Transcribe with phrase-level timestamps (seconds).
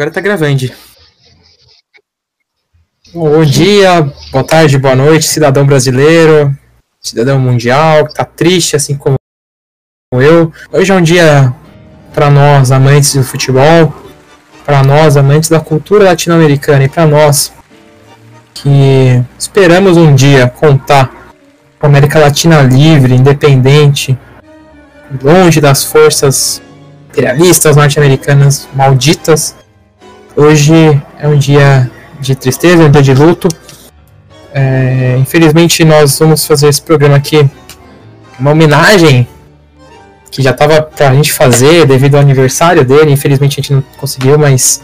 [0.00, 0.72] Agora tá gravando.
[3.12, 6.56] Bom dia, boa tarde, boa noite, cidadão brasileiro,
[7.02, 9.16] cidadão mundial, que tá triste assim como
[10.14, 10.50] eu.
[10.72, 11.54] Hoje é um dia
[12.14, 13.92] para nós amantes do futebol,
[14.64, 17.52] para nós amantes da cultura latino-americana e para nós
[18.54, 21.34] que esperamos um dia contar
[21.78, 24.18] com a América Latina livre, independente,
[25.22, 26.62] longe das forças
[27.10, 29.59] imperialistas norte-americanas malditas.
[30.40, 30.72] Hoje
[31.18, 33.46] é um dia de tristeza, um dia de luto.
[34.54, 37.46] É, infelizmente, nós vamos fazer esse programa aqui
[38.38, 39.28] uma homenagem
[40.30, 43.12] que já estava para a gente fazer devido ao aniversário dele.
[43.12, 44.82] Infelizmente, a gente não conseguiu, mas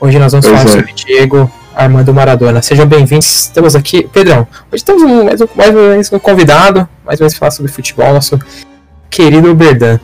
[0.00, 0.78] hoje nós vamos pois falar é.
[0.80, 2.60] sobre Diego Armando Maradona.
[2.60, 3.42] Sejam bem-vindos.
[3.42, 4.44] Estamos aqui, Pedrão.
[4.72, 5.46] Hoje temos um, mais, um,
[5.94, 8.36] mais um convidado, mais uma vez falar sobre futebol, nosso
[9.08, 10.00] querido Berdan.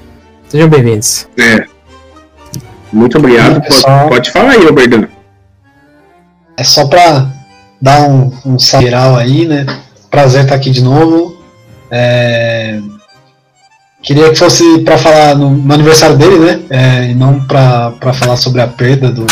[0.49, 1.27] Sejam bem-vindos.
[1.37, 1.76] É.
[2.93, 3.63] Muito obrigado.
[3.65, 4.09] É só...
[4.09, 5.09] pode, falar aí, Berdan.
[6.57, 7.31] É só para
[7.81, 9.67] dar um, um geral aí, né?
[10.11, 11.37] Prazer estar aqui de novo.
[11.91, 12.81] É...
[14.03, 16.61] Queria que fosse para falar no, no, aniversário dele, né?
[16.71, 19.27] É, e não para falar sobre a perda do,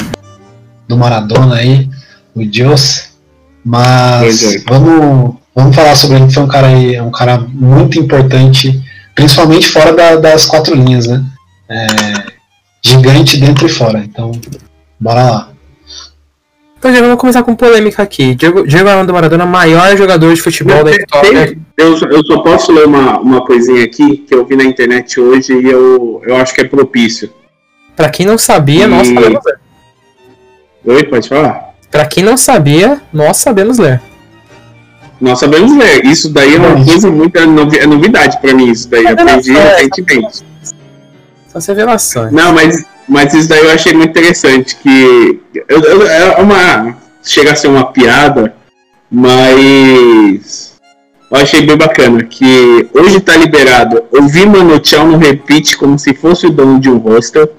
[0.89, 1.89] do Maradona aí
[2.35, 3.05] o Deus.
[3.65, 4.59] Mas é.
[4.69, 8.83] vamos, vamos falar sobre ele, que foi um cara, aí, um cara muito importante,
[9.15, 11.25] principalmente fora da, das quatro linhas, né?
[11.71, 12.34] É,
[12.85, 13.99] gigante dentro e fora.
[13.99, 14.31] Então,
[15.01, 15.49] bora lá.
[16.79, 18.35] Então, já vamos começar com polêmica aqui.
[18.35, 21.59] Diego, Diego Armando Maradona, maior jogador de futebol eu, da história.
[21.79, 25.55] Eu, eu só posso ler uma, uma coisinha aqui que eu vi na internet hoje
[25.55, 27.33] e eu, eu acho que é propício.
[27.97, 28.87] Pra quem não sabia, e...
[28.87, 29.41] nós sabemos.
[30.85, 31.75] Oi, pode falar?
[31.91, 34.03] Para quem não sabia, nós sabemos ler.
[35.19, 36.05] Nós sabemos ler.
[36.05, 38.71] Isso daí é uma coisa muito é, é novidade para mim.
[38.71, 40.45] Isso daí eu aprendi recentemente.
[41.61, 42.33] São revelações.
[42.33, 44.77] Não, mas, mas isso daí eu achei muito interessante.
[44.77, 46.97] Que eu, eu, é uma.
[47.23, 48.55] Chega a ser uma piada,
[49.11, 50.75] mas.
[51.31, 56.15] Eu achei bem bacana que hoje está liberado ouvir Mano Tchau no repeat como se
[56.15, 57.53] fosse o dono de um hostel,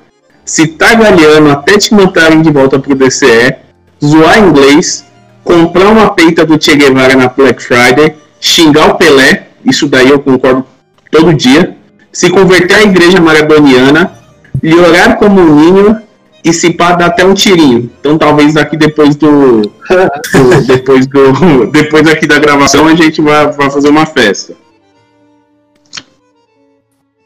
[0.45, 3.55] se tá galhando até te mandarem de volta pro DCE,
[4.01, 5.03] zoar inglês,
[5.43, 10.19] comprar uma peita do Che Guevara na Black Friday, xingar o Pelé, isso daí eu
[10.19, 10.65] concordo
[11.11, 11.75] todo dia,
[12.15, 14.17] se converter à igreja maradoniana,
[14.63, 16.01] lhe orar como um ninho
[16.41, 17.91] e se pá dar até um tirinho.
[17.99, 23.51] Então talvez daqui depois do, do depois do depois aqui da gravação a gente vai,
[23.51, 24.55] vai fazer uma festa.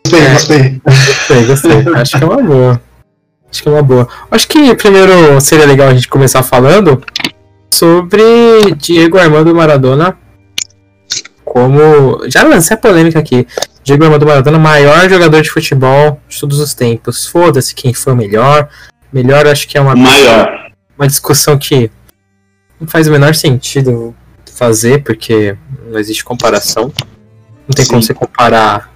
[0.07, 0.81] Gostei, gostei.
[0.83, 1.94] Gostei, gostei.
[1.94, 2.81] Acho que é uma boa.
[3.51, 4.07] Acho que é uma boa.
[4.31, 7.00] Acho que primeiro seria legal a gente começar falando
[7.69, 8.23] sobre
[8.75, 10.17] Diego Armando Maradona
[11.45, 12.27] como.
[12.27, 13.45] Já lancei a polêmica aqui.
[13.89, 17.25] Diego Armando Maradona, maior jogador de futebol de todos os tempos.
[17.25, 18.69] Foda-se quem foi o melhor.
[19.11, 19.95] Melhor acho que é uma.
[19.95, 20.69] Maior.
[20.95, 21.89] Uma discussão que
[22.79, 24.13] não faz o menor sentido
[24.53, 25.57] fazer, porque
[25.89, 26.94] não existe comparação.
[27.67, 27.89] Não tem Sim.
[27.89, 28.94] como você comparar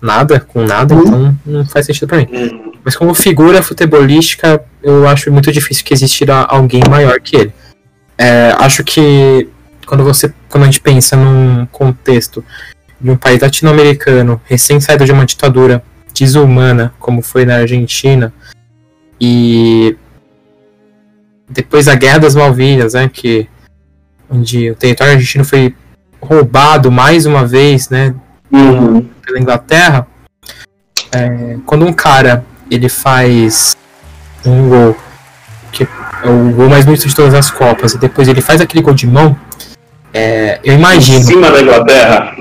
[0.00, 1.02] nada com nada, uhum.
[1.02, 2.28] então não faz sentido pra mim.
[2.32, 2.72] Uhum.
[2.82, 7.52] Mas como figura futebolística, eu acho muito difícil que existirá alguém maior que ele.
[8.16, 9.50] É, acho que
[9.84, 12.42] quando você quando a gente pensa num contexto
[13.00, 15.82] de um país latino-americano recém saído de uma ditadura
[16.14, 18.32] desumana, como foi na Argentina,
[19.20, 19.96] e
[21.48, 23.48] depois da Guerra das Malvinas, né, que
[24.28, 25.74] onde o território argentino foi
[26.20, 28.14] roubado mais uma vez, né,
[28.52, 29.02] uhum.
[29.24, 30.06] pela Inglaterra,
[31.12, 33.76] é, quando um cara ele faz
[34.44, 34.96] um gol
[35.72, 38.82] que é o gol mais bonito de todas as copas e depois ele faz aquele
[38.82, 39.36] gol de mão,
[40.12, 41.18] é, eu imagino.
[41.18, 42.36] Em cima da Inglaterra.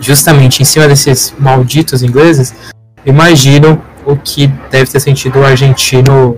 [0.00, 2.54] Justamente em cima desses malditos ingleses,
[3.04, 6.36] eu imagino o que deve ter sentido o argentino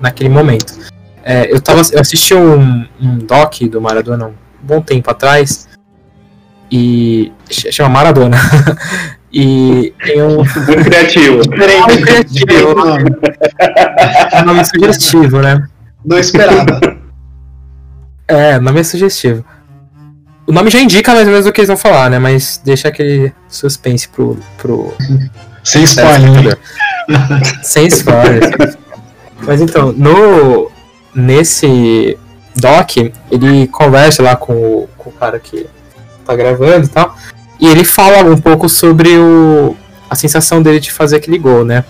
[0.00, 0.74] naquele momento.
[1.22, 5.68] É, eu, tava, eu assisti um, um doc do Maradona um bom tempo atrás
[6.70, 8.36] e chama Maradona.
[9.32, 10.36] e tem um.
[10.66, 11.36] Muito criativo.
[11.50, 12.52] Muito criativo.
[14.32, 15.66] É um nome sugestivo, né?
[16.04, 16.80] Não esperava.
[18.26, 19.44] É, nome é sugestivo.
[20.50, 22.18] O nome já indica mais ou menos o que eles vão falar, né?
[22.18, 24.36] Mas deixa aquele suspense pro.
[24.58, 24.92] pro
[25.62, 26.58] Sem spoiler.
[27.62, 28.76] Sem spoiler.
[29.42, 30.68] Mas então, no.
[31.14, 32.18] Nesse
[32.56, 32.96] doc,
[33.30, 35.66] ele conversa lá com o, com o cara que
[36.24, 37.16] tá gravando e tal.
[37.60, 39.76] E ele fala um pouco sobre o,
[40.08, 41.84] a sensação dele de fazer aquele gol, né?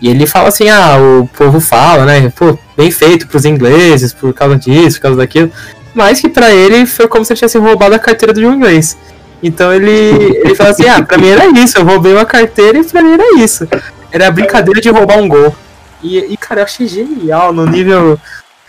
[0.00, 2.32] E ele fala assim, ah, o povo fala, né?
[2.36, 5.50] Pô, bem feito pros ingleses, por causa disso, por causa daquilo.
[5.96, 8.98] Mas que para ele foi como se ele tivesse roubado a carteira de um inglês.
[9.42, 12.84] Então ele, ele fala assim: ah, pra mim era isso, eu roubei uma carteira e
[12.84, 13.66] pra mim era isso.
[14.12, 15.56] Era a brincadeira de roubar um gol.
[16.02, 18.20] E, e cara, eu achei genial no nível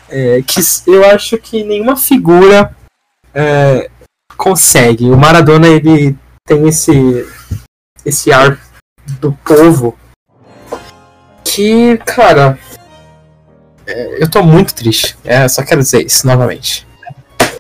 [0.07, 2.73] é, que eu acho que nenhuma figura
[3.35, 3.89] é,
[4.37, 5.09] consegue.
[5.09, 7.27] O Maradona ele tem esse,
[8.05, 8.57] esse ar
[9.19, 9.97] do povo
[11.43, 12.57] que, cara,
[13.85, 15.17] é, eu tô muito triste.
[15.25, 16.86] É, só quero dizer isso novamente.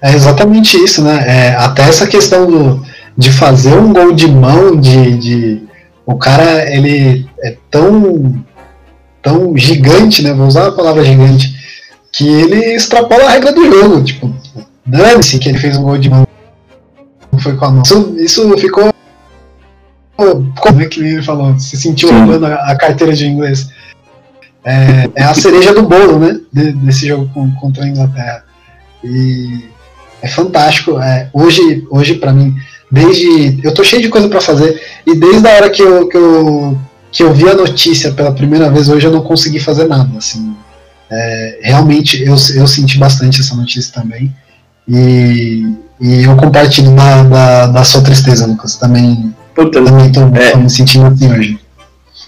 [0.01, 1.23] É exatamente isso, né?
[1.27, 2.85] É, até essa questão do,
[3.17, 5.63] de fazer um gol de mão, de, de
[6.05, 8.45] o cara ele é tão
[9.21, 10.33] tão gigante, né?
[10.33, 11.53] Vou usar a palavra gigante,
[12.11, 14.03] que ele extrapola a regra do jogo.
[14.03, 14.33] Tipo,
[14.85, 16.25] dane-se que ele fez um gol de mão.
[17.39, 17.83] Foi com a mão.
[17.83, 18.93] Isso, isso ficou.
[20.15, 21.57] Como é que ele falou?
[21.59, 23.69] Se sentiu roubando a, a carteira de inglês.
[24.63, 26.39] É, é, a cereja do bolo, né?
[26.51, 27.29] desse jogo
[27.59, 28.43] contra a Inglaterra.
[29.03, 29.65] E
[30.21, 30.99] é fantástico.
[30.99, 32.55] É, hoje, hoje para mim,
[32.91, 36.17] desde eu tô cheio de coisa para fazer e desde a hora que eu, que
[36.17, 36.77] eu
[37.11, 40.09] que eu vi a notícia pela primeira vez hoje eu não consegui fazer nada.
[40.17, 40.55] Assim,
[41.09, 44.33] é, realmente eu, eu senti bastante essa notícia também
[44.87, 45.65] e,
[45.99, 48.75] e eu compartilho da, da, da sua tristeza, Lucas.
[48.75, 51.59] Também, Puta, também tô, é, tô me sentindo assim hoje.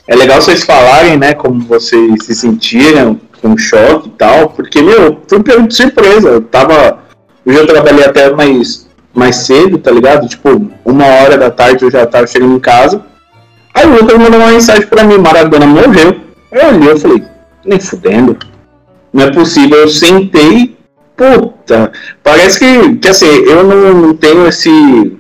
[0.08, 5.22] É legal vocês falarem, né, como vocês se sentiram com choque e tal, porque, meu,
[5.28, 6.30] fui pego de surpresa.
[6.30, 7.00] Eu tava.
[7.46, 10.28] Hoje eu trabalhei até mais, mais cedo, tá ligado?
[10.28, 13.04] Tipo, uma hora da tarde eu já tava chegando em casa.
[13.74, 16.20] Aí o Lucas mandou uma mensagem pra mim, Maradona morreu.
[16.52, 17.24] Eu olhei, eu falei,
[17.66, 18.38] nem fudendo.
[19.14, 20.78] Não é possível, eu sentei,
[21.16, 21.92] puta,
[22.24, 25.18] parece que, que assim, eu não, não tenho esse.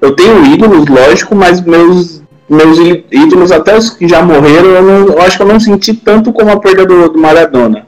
[0.00, 2.78] Eu tenho ídolos, lógico, mas meus, meus
[3.10, 6.32] ídolos, até os que já morreram, eu, não, eu acho que eu não senti tanto
[6.32, 7.86] como a perda do, do Maradona.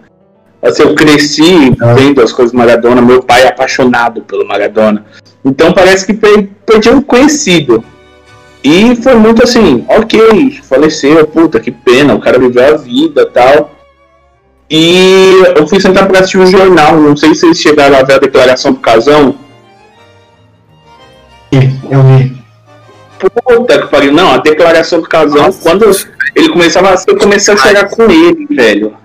[0.63, 5.05] Assim, eu cresci vendo as coisas do Maradona, meu pai é apaixonado pelo Maradona.
[5.45, 7.85] Então parece que perdi um conhecido.
[8.63, 13.73] E foi muito assim, ok, faleceu, puta, que pena, o cara viveu a vida tal.
[14.71, 18.15] E eu fui sentar para assistir um jornal, não sei se vocês chegaram a ver
[18.15, 19.35] a declaração do Casão.
[21.91, 22.43] Eu vi.
[23.19, 25.61] Puta que pariu, não, a declaração do Casão, Nossa.
[25.61, 25.91] quando
[26.35, 28.97] ele começava, eu comecei a chegar com ele, velho.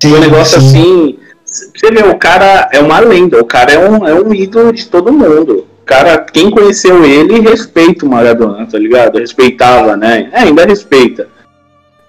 [0.00, 0.66] Sim, um negócio sim.
[0.66, 1.18] assim.
[1.44, 4.86] Você vê, o cara é uma lenda, o cara é um, é um ídolo de
[4.86, 9.18] todo mundo cara, quem conheceu ele respeita o Maradona, tá ligado?
[9.18, 10.28] Respeitava, né?
[10.32, 11.28] É, ainda respeita.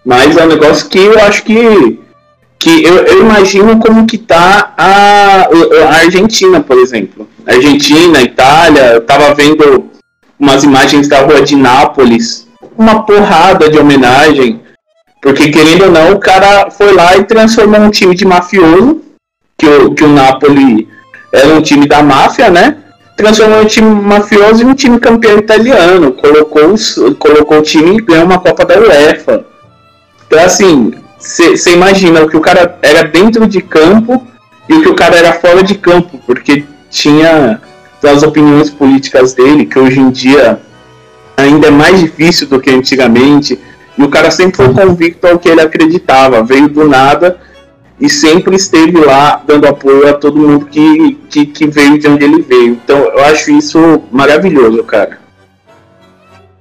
[0.05, 1.99] Mas é um negócio que eu acho que.
[2.59, 7.27] que eu, eu imagino como que tá a, a Argentina, por exemplo.
[7.47, 9.89] Argentina, Itália, eu tava vendo
[10.37, 12.47] umas imagens da rua de Nápoles,
[12.77, 14.59] uma porrada de homenagem.
[15.21, 19.01] Porque, querendo ou não, o cara foi lá e transformou um time de mafioso,
[19.57, 20.87] que o, que o Napoli
[21.31, 22.77] era um time da máfia, né?
[23.19, 26.73] transformou o time mafioso em um time campeão italiano, colocou,
[27.19, 29.45] colocou o time e ganhou uma Copa da UEFA.
[30.25, 34.25] Então, assim, você imagina o que o cara era dentro de campo
[34.69, 37.59] e o que o cara era fora de campo, porque tinha
[38.01, 40.61] as opiniões políticas dele, que hoje em dia
[41.35, 43.59] ainda é mais difícil do que antigamente,
[43.99, 47.37] e o cara sempre foi convicto ao que ele acreditava, veio do nada
[47.99, 52.23] e sempre esteve lá dando apoio a todo mundo que, que, que, veio de onde
[52.23, 52.79] ele veio.
[52.81, 55.19] Então eu acho isso maravilhoso, cara.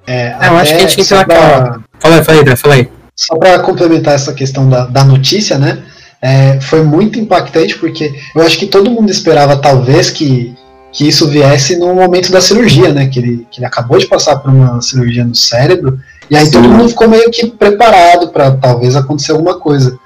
[0.04, 1.80] É, é eu acho que a gente entra naquela.
[2.00, 2.88] Fala aí, fala aí, fala aí.
[3.14, 5.78] Só para complementar essa questão da, da notícia, né?
[6.21, 10.57] É, foi muito impactante porque eu acho que todo mundo esperava talvez que,
[10.92, 13.07] que isso viesse no momento da cirurgia, né?
[13.07, 15.99] Que ele, que ele acabou de passar por uma cirurgia no cérebro
[16.30, 16.52] e aí Sim.
[16.52, 19.99] todo mundo ficou meio que preparado para talvez acontecer alguma coisa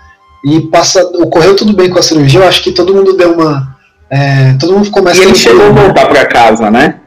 [0.45, 3.77] e passa, ocorreu tudo bem com a cirurgia, eu acho que todo mundo deu uma.
[4.11, 7.01] É, todo mundo começa E ele chegou a voltar para casa, né?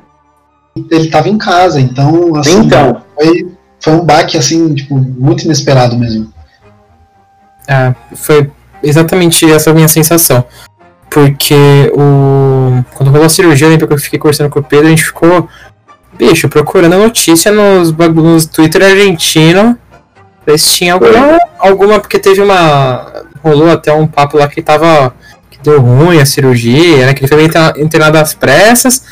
[0.76, 3.02] Ele estava em casa, então, assim, então.
[3.16, 6.34] Foi, foi um baque, assim, tipo, muito inesperado mesmo.
[7.68, 8.50] É, foi
[8.82, 10.44] exatamente essa minha sensação.
[11.16, 12.84] Porque o.
[12.94, 15.06] Quando rolou a cirurgia, eu lembro que eu fiquei conversando com o Pedro, a gente
[15.06, 15.48] ficou,
[16.12, 19.78] bicho, procurando a notícia nos, nos Twitter argentino.
[20.46, 22.00] Ver se tinha alguma, alguma.
[22.02, 25.16] Porque teve uma rolou até um papo lá que tava.
[25.50, 27.14] que deu ruim a cirurgia, né?
[27.14, 29.06] Que ele foi internado às pressas.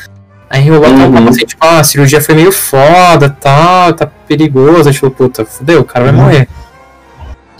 [0.50, 0.94] Aí rolou uhum.
[0.94, 1.30] até um papo uhum.
[1.30, 4.92] assim, tipo, ah, a cirurgia foi meio foda tal, tá perigoso.
[4.92, 6.46] Tipo, puta, fudeu, o cara vai uhum.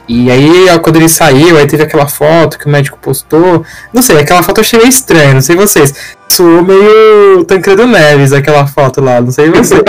[0.06, 3.64] E aí, quando ele saiu, aí teve aquela foto que o médico postou.
[3.92, 5.94] Não sei, aquela foto eu achei meio estranha, não sei vocês.
[6.28, 9.82] Soou meio Tancredo Neves aquela foto lá, não sei vocês.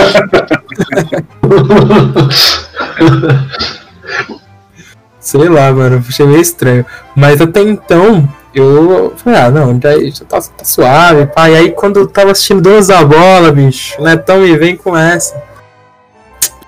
[5.26, 6.86] Sei lá, mano, achei meio estranho.
[7.16, 11.50] Mas até então, eu falei, ah, não, já, já tá, tá suave, pá.
[11.50, 14.96] E aí quando eu tava assistindo Donos da Bola, bicho, o Netão me vem com
[14.96, 15.42] essa.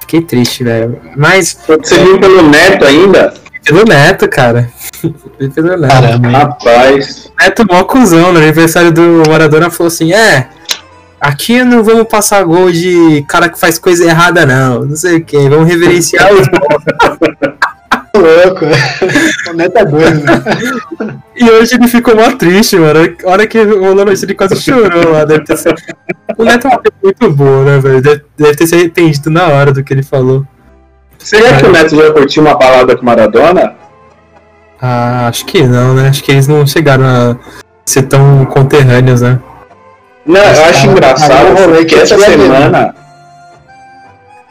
[0.01, 1.01] Fiquei triste, velho.
[1.17, 1.57] Mas.
[1.69, 3.33] Você viu pelo Neto ainda?
[3.69, 4.71] Pelo Neto, cara.
[5.55, 5.93] pelo Neto.
[5.93, 7.31] Caramba, rapaz.
[7.39, 10.49] Neto mó cuzão, no aniversário do Maradona falou assim, é.
[11.21, 14.85] Aqui não vamos passar gol de cara que faz coisa errada, não.
[14.87, 15.37] Não sei o que.
[15.49, 16.47] Vamos reverenciar os
[18.17, 18.65] louco.
[19.51, 21.19] o Neto é doido, né?
[21.41, 22.99] E hoje ele ficou mó triste, mano.
[23.25, 25.25] A hora que rolou a noite, ele quase chorou lá.
[25.25, 25.77] Deve ter sido...
[26.37, 28.03] O Neto é muito boa, né, velho?
[28.03, 30.45] Deve, deve, ter se arrependido na hora do que ele falou.
[31.19, 33.75] Será que o Neto já curtiu uma balada com Maradona?
[34.81, 36.09] Ah, acho que não, né?
[36.09, 37.37] Acho que eles não chegaram a
[37.85, 39.41] ser tão conterrâneos, né?
[40.25, 42.95] Não, eu acho engraçado rolê que essa semana.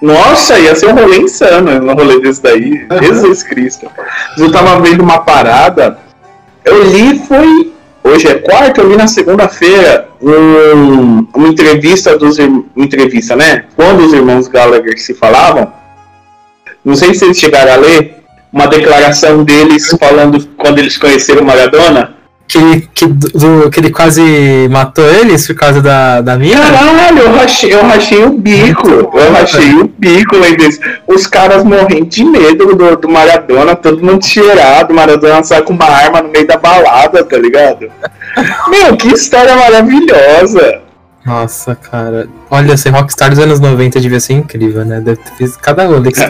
[0.01, 2.85] Nossa, ia ser um rolê insano um rolê desse daí.
[2.91, 3.03] Uhum.
[3.03, 3.87] Jesus Cristo.
[4.37, 5.97] Eu tava vendo uma parada.
[6.65, 7.73] Eu li, foi.
[8.03, 12.37] Hoje é quarta, eu li na segunda-feira um, uma entrevista dos.
[12.37, 13.65] Uma entrevista, né?
[13.75, 15.71] Quando os irmãos Gallagher se falavam.
[16.87, 18.15] Não sei se eles chegaram a ler
[18.51, 22.17] uma declaração deles falando quando eles conheceram Maradona
[22.47, 26.57] que, que, do, que ele quase matou eles por causa da, da minha?
[26.57, 28.89] Caralho, eu rachei, eu rachei o bico.
[28.89, 30.79] Eu rachei o bico deles.
[31.05, 34.93] Os caras morrendo de medo do, do Maradona, todo mundo cheirado.
[34.93, 37.91] Maradona sai com uma arma no meio da balada, tá ligado?
[38.69, 40.86] Meu, que história maravilhosa.
[41.27, 42.29] Nossa, cara.
[42.49, 45.01] Olha, ser Rockstar dos anos 90 devia ser incrível, né?
[45.01, 46.21] Deve ter cada rolê que.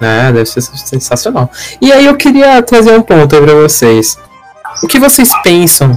[0.00, 1.48] É, deve ser sensacional.
[1.80, 4.18] E aí eu queria trazer um ponto pra vocês.
[4.82, 5.96] O que vocês pensam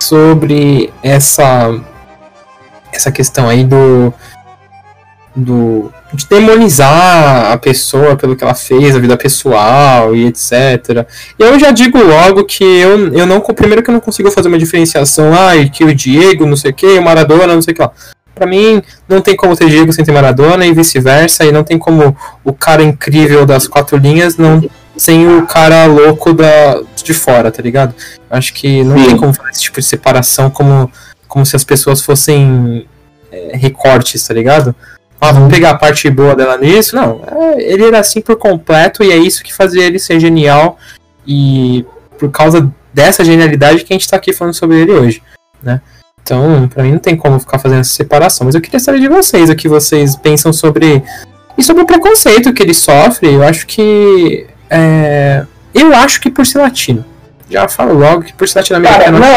[0.00, 1.78] sobre essa
[2.90, 4.10] essa questão aí do
[5.34, 11.06] do de demonizar a pessoa pelo que ela fez, a vida pessoal e etc.
[11.36, 14.58] Eu já digo logo que eu, eu não primeiro que eu não consigo fazer uma
[14.58, 17.82] diferenciação, ah, que o Diego, não sei o que, o Maradona, não sei o que
[17.82, 17.90] lá.
[18.32, 21.78] Para mim, não tem como ter Diego sem ter Maradona e vice-versa, e não tem
[21.78, 24.62] como o cara incrível das quatro linhas não
[24.96, 27.94] sem o cara louco da, de fora, tá ligado?
[28.30, 29.06] Acho que não Sim.
[29.06, 30.90] tem como fazer esse tipo de separação como,
[31.26, 32.86] como se as pessoas fossem
[33.30, 34.74] é, recortes, tá ligado?
[35.24, 36.94] Ah, vamos pegar a parte boa dela nisso.
[36.94, 40.78] Não, é, ele era assim por completo e é isso que fazia ele ser genial.
[41.26, 41.84] E
[42.18, 45.22] por causa dessa genialidade que a gente tá aqui falando sobre ele hoje,
[45.62, 45.80] né?
[46.22, 48.46] Então, para mim não tem como ficar fazendo essa separação.
[48.46, 51.02] Mas eu queria saber de vocês o que vocês pensam sobre.
[51.56, 53.32] E sobre o preconceito que ele sofre.
[53.32, 54.46] Eu acho que.
[54.70, 55.44] É...
[55.74, 57.04] Eu acho que por ser latino.
[57.50, 59.18] Já falo logo que por ser latino-americano.
[59.18, 59.36] Não,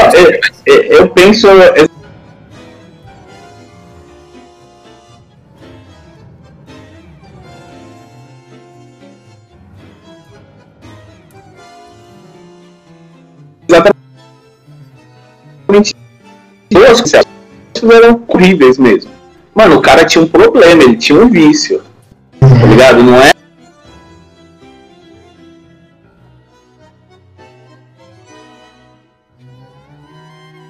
[0.66, 1.48] eu, eu penso.
[13.70, 13.98] Exatamente
[16.70, 17.16] duas que
[17.86, 19.12] eram horríveis mesmo.
[19.54, 21.82] Mano, o cara tinha um problema, ele tinha um vício.
[22.40, 23.04] Tá ligado?
[23.04, 23.32] Não é.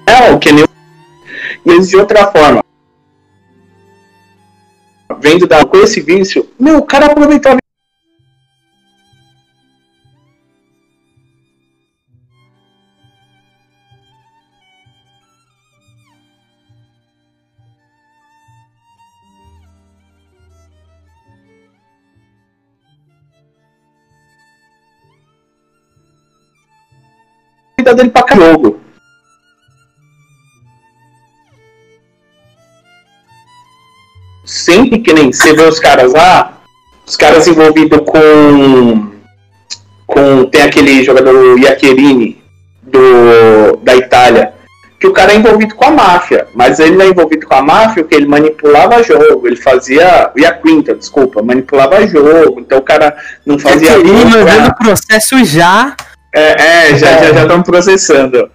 [0.06, 0.64] É o que nem.
[1.64, 2.62] Mas de outra forma.
[5.20, 7.58] Vendo da, com esse vício, meu, o cara aproveitava
[27.88, 28.80] vida dele pra jogo.
[34.44, 36.58] Sempre que nem você vê os caras lá,
[37.06, 39.10] os caras envolvidos com.
[40.06, 42.42] com tem aquele jogador Iacherini
[42.82, 44.54] do, da Itália,
[44.98, 47.62] que o cara é envolvido com a máfia, mas ele não é envolvido com a
[47.62, 50.30] máfia porque ele manipulava jogo, ele fazia.
[50.34, 53.14] E a Quinta, desculpa, manipulava jogo, então o cara
[53.44, 53.90] não fazia.
[53.90, 55.94] Iacherini mandando processo já
[56.38, 58.50] é, é já estão já, já processando.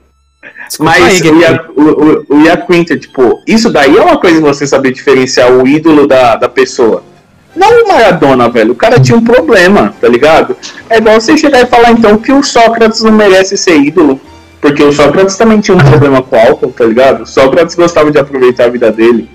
[0.68, 1.30] Desculpa Mas aí,
[1.76, 6.08] o, o, o, Iaquinta, tipo, isso daí é uma coisa você saber diferenciar o ídolo
[6.08, 7.04] da, da pessoa.
[7.56, 8.72] Não o Maradona, velho.
[8.72, 10.58] O cara tinha um problema, tá ligado?
[10.90, 14.20] É igual você chegar e falar então que o Sócrates não merece ser ídolo.
[14.60, 17.24] Porque o Sócrates também tinha um problema com álcool, tá ligado?
[17.24, 19.30] O Sócrates gostava de aproveitar a vida dele.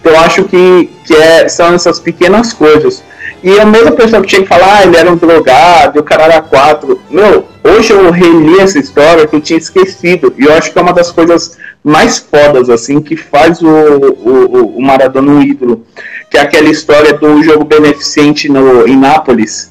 [0.00, 3.02] Então eu acho que, que é, são essas pequenas coisas.
[3.42, 6.24] E a mesma pessoa que tinha que falar, ah, ele era um drogado, o cara
[6.24, 7.00] era quatro.
[7.08, 10.34] Meu, hoje eu reli essa história que eu tinha esquecido.
[10.36, 14.76] E eu acho que é uma das coisas mais fodas, assim, que faz o, o,
[14.76, 15.84] o Maradona um ídolo.
[16.28, 19.70] Que é aquela história do jogo beneficente no, em Nápoles.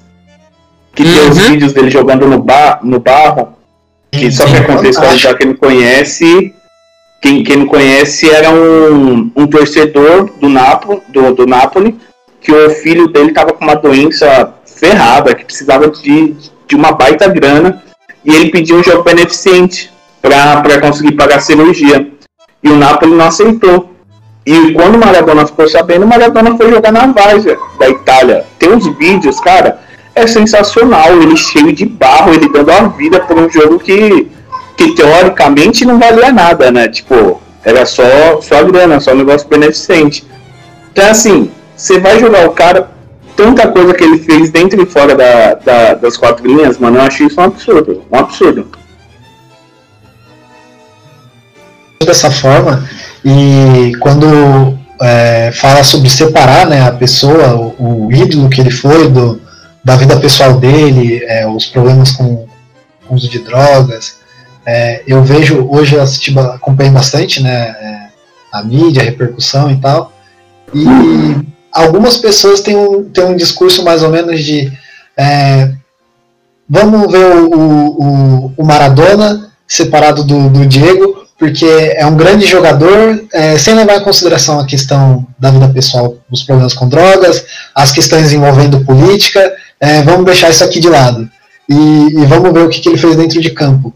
[0.96, 1.14] Que uhum.
[1.14, 1.52] tem os uhum.
[1.52, 3.50] vídeos dele jogando no, bar, no barro.
[4.12, 6.54] Que só para contextualizar quem não conhece,
[7.22, 11.96] quem, quem não conhece era um, um torcedor do, Napo, do, do Napoli,
[12.48, 16.34] que o filho dele estava com uma doença ferrada, que precisava de,
[16.66, 17.84] de uma baita grana,
[18.24, 22.10] e ele pediu um jogo beneficente para conseguir pagar a cirurgia.
[22.64, 23.92] E o Napoli não aceitou.
[24.46, 28.46] E quando o Maradona ficou sabendo, o Maradona foi jogar na Várzea da Itália.
[28.58, 29.82] Tem uns vídeos, cara,
[30.16, 31.22] é sensacional.
[31.22, 34.32] Ele cheio de barro, ele dando a vida por um jogo que,
[34.78, 36.88] que teoricamente não valia nada, né?
[36.88, 40.26] Tipo, era só, só grana, só negócio beneficente.
[40.94, 42.90] Então, assim, você vai jogar o cara,
[43.36, 47.04] tanta coisa que ele fez dentro e fora da, da, das quatro linhas, mano, eu
[47.04, 48.04] acho isso um absurdo.
[48.12, 48.68] Um absurdo.
[52.04, 52.88] Dessa forma,
[53.24, 59.10] e quando é, fala sobre separar né, a pessoa, o, o, ídolo que ele foi,
[59.10, 59.40] do,
[59.84, 62.48] da vida pessoal dele, é, os problemas com,
[63.06, 64.18] com uso de drogas,
[64.66, 68.08] é, eu vejo, hoje assisti, acompanhei bastante né, é,
[68.52, 70.12] a mídia, a repercussão e tal,
[70.74, 74.72] e algumas pessoas têm um, têm um discurso mais ou menos de
[75.16, 75.72] é,
[76.68, 83.24] vamos ver o, o, o Maradona separado do, do Diego, porque é um grande jogador,
[83.32, 87.92] é, sem levar em consideração a questão da vida pessoal, os problemas com drogas, as
[87.92, 91.30] questões envolvendo política, é, vamos deixar isso aqui de lado.
[91.70, 93.94] E, e vamos ver o que, que, ele fez dentro de campo.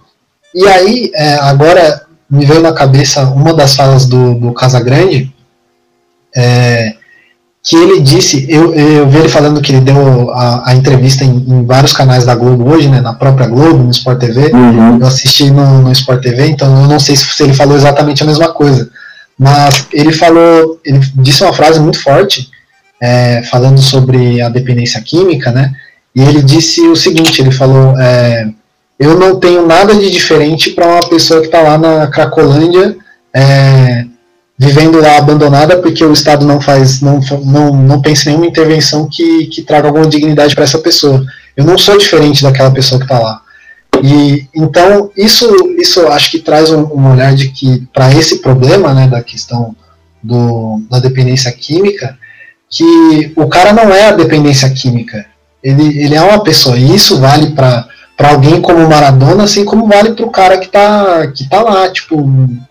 [0.53, 5.33] E aí, é, agora me veio na cabeça uma das falas do, do Casagrande,
[6.35, 6.95] é,
[7.63, 11.45] que ele disse, eu, eu vi ele falando que ele deu a, a entrevista em,
[11.47, 14.97] em, vários canais da Globo hoje, né, na própria Globo, no Sport TV, uhum.
[14.99, 18.23] eu assisti no, no Sport TV, então eu não sei se, se, ele falou exatamente
[18.23, 18.89] a mesma coisa,
[19.37, 22.49] mas ele falou, ele disse uma frase muito forte,
[22.99, 25.71] é, falando sobre a dependência química, né,
[26.15, 28.49] e ele disse o seguinte, ele falou, é,
[28.99, 32.95] eu não tenho nada de diferente para uma pessoa que está lá na Cracolândia,
[33.33, 34.05] é,
[34.61, 39.09] vivendo lá abandonada porque o Estado não faz, não, não, não pensa em nenhuma intervenção
[39.09, 41.25] que, que traga alguma dignidade para essa pessoa.
[41.57, 43.41] Eu não sou diferente daquela pessoa que está lá.
[44.03, 48.93] E então isso, isso acho que traz um, um olhar de que para esse problema,
[48.93, 49.75] né, da questão
[50.21, 52.15] do, da dependência química,
[52.69, 55.25] que o cara não é a dependência química.
[55.63, 56.77] Ele, ele é uma pessoa.
[56.77, 57.87] E isso vale para
[58.21, 61.89] para alguém como Maradona, assim como vale para o cara que está que tá lá,
[61.89, 62.23] tipo,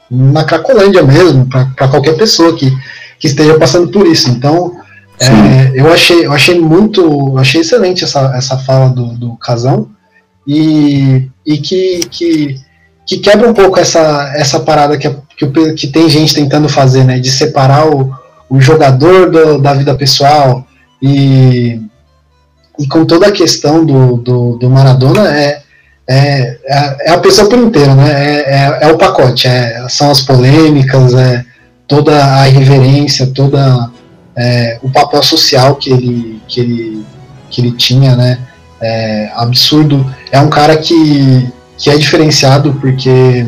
[0.09, 2.73] na Cracolândia mesmo, para qualquer pessoa que,
[3.19, 4.31] que esteja passando por isso.
[4.31, 4.77] Então,
[5.19, 9.89] é, eu achei eu achei muito, achei excelente essa, essa fala do, do Casão
[10.47, 12.61] e, e que, que,
[13.05, 17.19] que quebra um pouco essa, essa parada que, que, que tem gente tentando fazer, né,
[17.19, 18.15] de separar o,
[18.49, 20.65] o jogador do, da vida pessoal
[21.03, 21.81] e
[22.81, 25.61] e com toda a questão do, do, do Maradona é,
[26.09, 28.11] é, é, a pessoa por inteiro, né?
[28.11, 31.45] É, é, é, o pacote, é, são as polêmicas, é
[31.87, 33.90] toda a irreverência, toda
[34.35, 37.07] é, o papel social que ele, que ele,
[37.51, 38.38] que ele tinha, né?
[38.81, 40.11] É absurdo.
[40.33, 43.47] É um cara que, que é diferenciado porque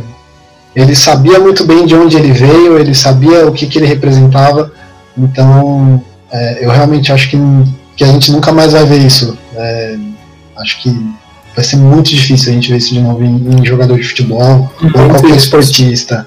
[0.76, 4.70] ele sabia muito bem de onde ele veio, ele sabia o que, que ele representava.
[5.16, 7.38] Então, é, eu realmente acho que
[7.96, 9.36] que a gente nunca mais vai ver isso.
[9.54, 9.96] É,
[10.58, 10.90] acho que
[11.54, 14.72] vai ser muito difícil a gente ver isso de novo em, em jogador de futebol
[14.80, 16.26] muito ou qualquer esportista.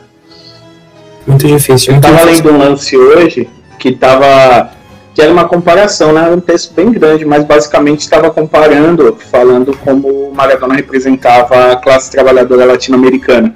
[1.25, 1.93] Muito difícil.
[1.93, 3.49] Eu estava lendo um lance hoje
[3.79, 4.71] que tava
[5.15, 6.25] que era uma comparação, né?
[6.25, 11.75] Era um texto bem grande, mas basicamente estava comparando, falando como o Maradona representava a
[11.77, 13.55] classe trabalhadora latino-americana.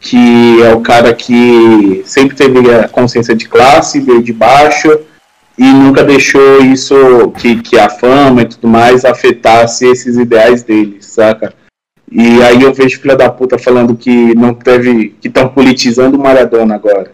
[0.00, 4.98] Que é o cara que sempre teve a consciência de classe, veio de baixo,
[5.56, 10.98] e nunca deixou isso, que, que a fama e tudo mais, afetasse esses ideais dele,
[11.00, 11.52] saca?
[12.10, 15.16] E aí eu vejo filha da puta falando que não teve.
[15.20, 17.12] que estão politizando o Maradona agora.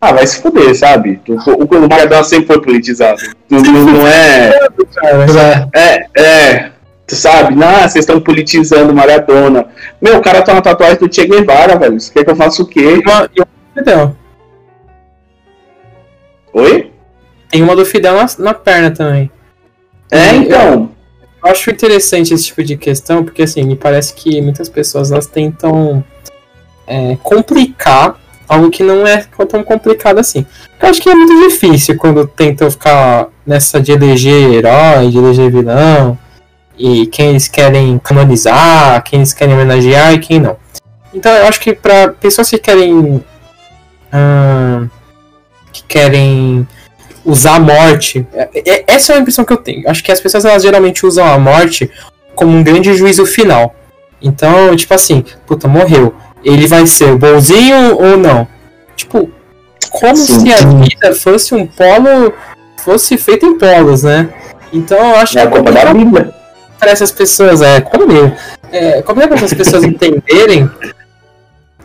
[0.00, 1.20] Ah, vai se fuder, sabe?
[1.28, 3.20] O, o Maradona sempre foi politizado.
[3.50, 4.52] Não, não é.
[5.74, 6.72] É, é.
[7.06, 7.54] Tu sabe?
[7.54, 9.66] Não, vocês estão politizando o Maradona.
[10.00, 11.98] Meu, o cara tá uma tatuagem do Che Guevara, velho.
[11.98, 13.02] Você quer que eu faça o quê?
[13.76, 14.14] Então.
[16.52, 16.92] Oi?
[17.50, 19.30] Tem uma do Fidel na, na perna também.
[20.10, 20.90] É, então.
[21.44, 25.26] Eu acho interessante esse tipo de questão, porque assim, me parece que muitas pessoas elas
[25.26, 26.04] tentam
[26.86, 30.44] é, complicar algo que não é tão complicado assim.
[30.80, 35.50] Eu acho que é muito difícil quando tentam ficar nessa de eleger herói, de eleger
[35.50, 36.18] vilão,
[36.76, 40.56] e quem eles querem canonizar, quem eles querem homenagear e quem não.
[41.12, 43.22] Então eu acho que para pessoas que querem.
[44.12, 44.88] Hum,
[45.72, 46.66] que querem
[47.28, 48.26] usar a morte.
[48.32, 49.88] É, é, essa é a impressão que eu tenho.
[49.88, 51.90] Acho que as pessoas elas geralmente usam a morte
[52.34, 53.74] como um grande juízo final.
[54.20, 56.14] Então, tipo assim, puta, morreu.
[56.42, 58.48] Ele vai ser bonzinho ou não?
[58.96, 59.30] Tipo,
[59.90, 60.40] como Sim.
[60.40, 62.32] se a vida fosse um polo,
[62.82, 64.30] fosse feita em polos, né?
[64.72, 66.34] Então eu acho É que culpa da Bíblia.
[66.78, 68.04] para essas pessoas, é, como
[68.72, 70.70] é, como é para essas pessoas entenderem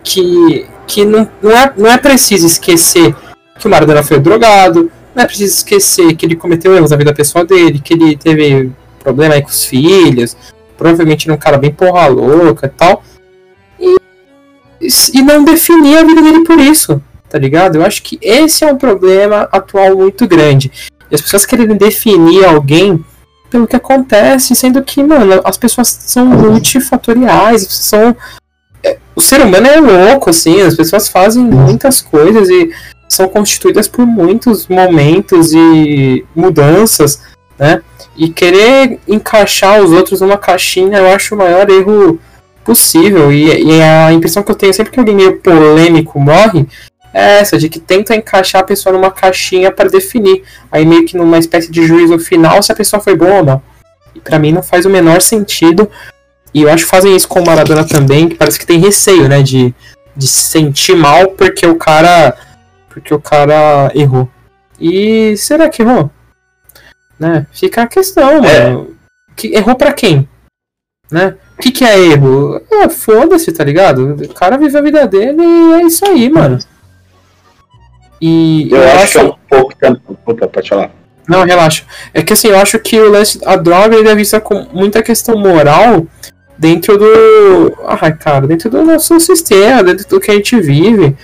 [0.04, 3.16] que, que não, não, é, não é preciso esquecer
[3.60, 7.14] que o Maradona foi drogado, não é preciso esquecer que ele cometeu erros na vida
[7.14, 10.36] pessoal dele, que ele teve problema aí com os filhos,
[10.78, 13.04] provavelmente era um cara bem porra louca e tal,
[13.80, 13.96] e,
[15.14, 17.76] e não definir a vida dele por isso, tá ligado?
[17.76, 20.72] Eu acho que esse é um problema atual muito grande.
[21.12, 23.04] E as pessoas querem definir alguém
[23.50, 28.16] pelo que acontece, sendo que, mano, as pessoas são multifatoriais, são.
[28.84, 32.72] é, O ser humano é louco, assim, as pessoas fazem muitas coisas e
[33.14, 37.22] são constituídas por muitos momentos e mudanças,
[37.58, 37.82] né?
[38.16, 42.20] E querer encaixar os outros numa caixinha, eu acho o maior erro
[42.64, 43.32] possível.
[43.32, 46.68] E, e a impressão que eu tenho sempre que alguém meio polêmico morre
[47.14, 50.44] é essa, de que tenta encaixar a pessoa numa caixinha para definir.
[50.72, 53.62] Aí meio que numa espécie de juízo final se a pessoa foi boa ou não.
[54.16, 55.90] E pra mim não faz o menor sentido.
[56.54, 59.28] E eu acho que fazem isso com o Maradona também, que parece que tem receio,
[59.28, 59.42] né?
[59.42, 59.74] De,
[60.16, 62.36] de se sentir mal porque o cara.
[62.94, 64.30] Porque o cara errou.
[64.80, 66.10] E será que errou?
[67.20, 67.48] Né?
[67.52, 68.70] Fica a questão, É.
[68.70, 68.96] mano.
[69.36, 70.28] Que, errou pra quem?
[71.12, 71.36] Né?
[71.58, 72.62] O que, que é erro?
[72.72, 74.16] É, foda-se, tá ligado?
[74.16, 76.60] O cara vive a vida dele e é isso aí, mano.
[78.22, 79.74] E Eu, acho que é um pouco.
[80.26, 80.92] Opa, pode falar.
[81.28, 81.84] Não, relaxa.
[82.14, 85.02] É que assim, eu acho que o lance, a droga ele é vista com muita
[85.04, 86.06] questão moral
[86.58, 87.74] dentro do.
[87.86, 91.16] Ai, cara, dentro do nosso sistema, dentro do que a gente vive.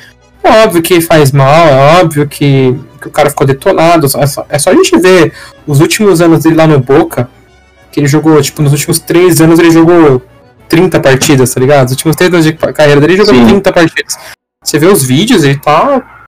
[0.43, 4.07] É óbvio que faz mal, é óbvio que, que o cara ficou detonado.
[4.17, 5.33] É só, é só a gente ver
[5.67, 7.29] os últimos anos dele lá no Boca,
[7.91, 10.21] que ele jogou, tipo, nos últimos três anos ele jogou
[10.69, 11.87] 30 partidas, tá ligado?
[11.87, 13.47] Os últimos três anos de carreira dele ele jogou Sim.
[13.47, 14.17] 30 partidas.
[14.63, 16.19] Você vê os vídeos, ele tá.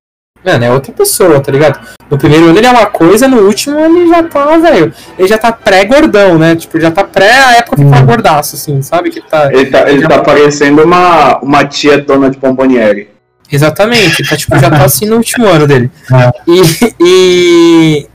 [0.43, 1.79] Mano, é outra pessoa, tá ligado?
[2.09, 4.91] No primeiro ano ele é uma coisa, no último ele já tá, velho.
[5.17, 6.55] Ele já tá pré-gordão, né?
[6.55, 9.11] Tipo, já tá pré a época que tá gordaço, assim, sabe?
[9.11, 9.53] Que tá.
[9.53, 13.10] Ele tá, ele tá parecendo uma, uma tia dona de bomboniere.
[13.51, 15.91] Exatamente, tá, tipo, já tá assim no último ano dele.
[16.13, 16.31] É.
[16.47, 18.07] E, e.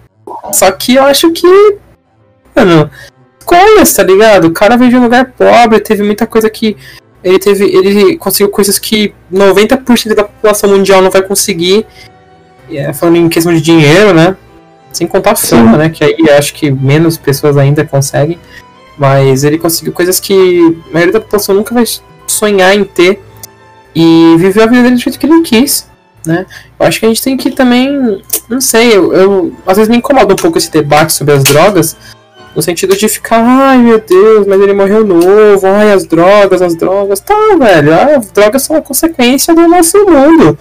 [0.53, 1.77] Só que eu acho que.
[2.55, 2.91] Mano,
[3.39, 4.47] escolhas, tá ligado?
[4.47, 6.77] O cara veio de um lugar pobre, teve muita coisa que.
[7.23, 7.65] Ele teve.
[7.65, 11.87] Ele conseguiu coisas que 90% da população mundial não vai conseguir.
[12.71, 14.37] É, falando em questão de dinheiro, né?
[14.93, 15.89] Sem contar a fama, né?
[15.89, 18.39] Que aí acho que menos pessoas ainda conseguem.
[18.99, 21.85] Mas ele conseguiu coisas que a maioria da população nunca vai
[22.27, 23.23] sonhar em ter.
[23.99, 25.89] E viveu a vida dele do jeito que ele quis,
[26.27, 26.45] né?
[26.79, 28.23] Eu acho que a gente tem que também.
[28.47, 31.97] Não sei, eu, eu- às vezes me incomoda um pouco esse debate sobre as drogas.
[32.55, 36.75] No sentido de ficar, ai meu Deus, mas ele morreu novo, ai as drogas, as
[36.75, 37.21] drogas.
[37.21, 40.59] Tá, velho, as drogas são a consequência do nosso mundo.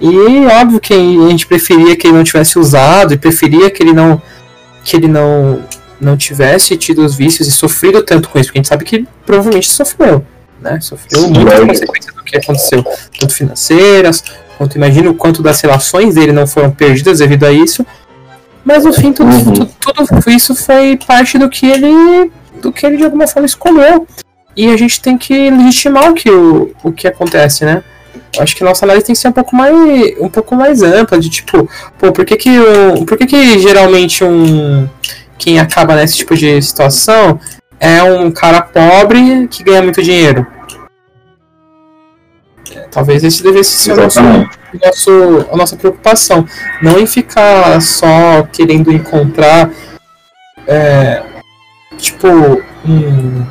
[0.00, 3.92] E óbvio que a gente preferia que ele não tivesse usado, e preferia que ele
[3.92, 4.22] não.
[4.84, 5.60] que ele não.
[6.00, 9.04] não tivesse tido os vícios e sofrido tanto com isso, porque a gente sabe que
[9.26, 10.24] provavelmente sofreu.
[10.60, 10.80] Né?
[10.80, 12.84] Sofreu muitas consequências do que aconteceu,
[13.18, 14.24] tanto financeiras,
[14.56, 17.86] quanto imagina o quanto das relações dele não foram perdidas devido a isso.
[18.64, 19.54] Mas no fim, tudo, Uhum.
[19.54, 22.30] tudo, tudo isso foi parte do que ele.
[22.60, 24.04] do que ele de alguma forma escolheu.
[24.56, 27.84] E a gente tem que legitimar o que, o, o que acontece, né?
[28.36, 29.74] Eu acho que nossa análise tem que ser um pouco mais,
[30.20, 34.24] um pouco mais ampla, de tipo, pô, por que que, o- por que que geralmente
[34.24, 34.88] um
[35.38, 37.38] quem acaba nesse tipo de situação
[37.80, 40.46] é um cara pobre que ganha muito dinheiro?
[42.74, 44.20] É, Talvez esse devesse ser nosso,
[44.84, 46.46] nosso, a nossa preocupação.
[46.82, 49.70] Não em ficar só querendo encontrar,
[50.66, 51.22] é,
[51.96, 52.28] tipo,
[52.86, 53.46] um-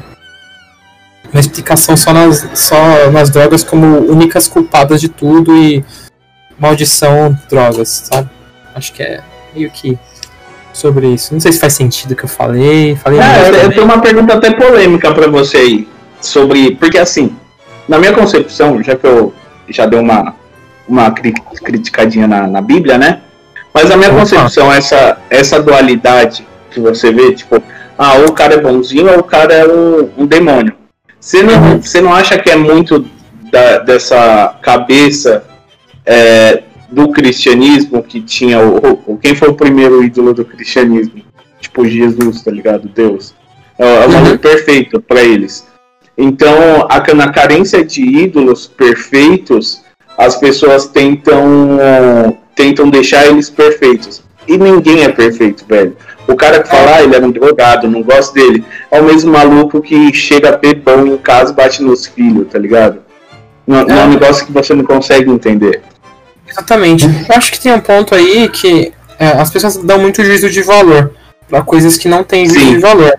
[1.32, 5.84] uma explicação só nas, só nas drogas como únicas culpadas de tudo e
[6.60, 8.30] maldição drogas, sabe?
[8.74, 9.22] Acho que é
[9.54, 9.98] meio que
[10.78, 11.34] sobre isso.
[11.34, 12.96] Não sei se faz sentido o que eu falei.
[12.96, 15.88] Falei É, eu, eu tenho uma pergunta até polêmica pra você aí.
[16.22, 16.76] Sobre.
[16.76, 17.36] Porque assim,
[17.88, 19.34] na minha concepção, já que eu
[19.70, 20.36] já dei uma,
[20.88, 23.20] uma cri- criticadinha na, na Bíblia, né?
[23.74, 24.20] Mas na minha Opa.
[24.22, 27.62] concepção, essa, essa dualidade que você vê, tipo,
[27.98, 30.74] ah, ou o cara é bonzinho ou o cara é um, um demônio.
[31.20, 31.82] Você não, Uhum.
[31.82, 33.06] você não acha que é muito
[33.52, 35.44] da- dessa cabeça
[36.06, 41.22] é, do cristianismo que tinha o, o- Quem foi o primeiro ídolo do cristianismo?
[41.60, 42.88] Tipo, Jesus, tá ligado?
[42.88, 43.34] Deus.
[43.78, 44.38] É o é nome Uhum.
[44.38, 45.68] perfeito pra eles.
[46.18, 49.82] Então, a, na carência de ídolos perfeitos,
[50.18, 51.78] as pessoas tentam,
[52.56, 54.24] tentam deixar eles perfeitos.
[54.48, 55.96] E ninguém é perfeito, velho.
[56.28, 58.64] O cara que fala, ah, ele era um drogado, não gosto dele.
[58.90, 62.48] É o mesmo maluco que chega a ter pão em casa e bate nos filhos,
[62.50, 63.00] tá ligado?
[63.66, 63.92] Não, é.
[63.92, 65.82] é um negócio que você não consegue entender.
[66.58, 67.06] Exatamente.
[67.06, 70.62] Eu acho que tem um ponto aí que é, as pessoas dão muito juízo de
[70.64, 71.14] valor
[71.48, 72.74] para coisas que não têm juízo Sim.
[72.74, 73.14] de valor.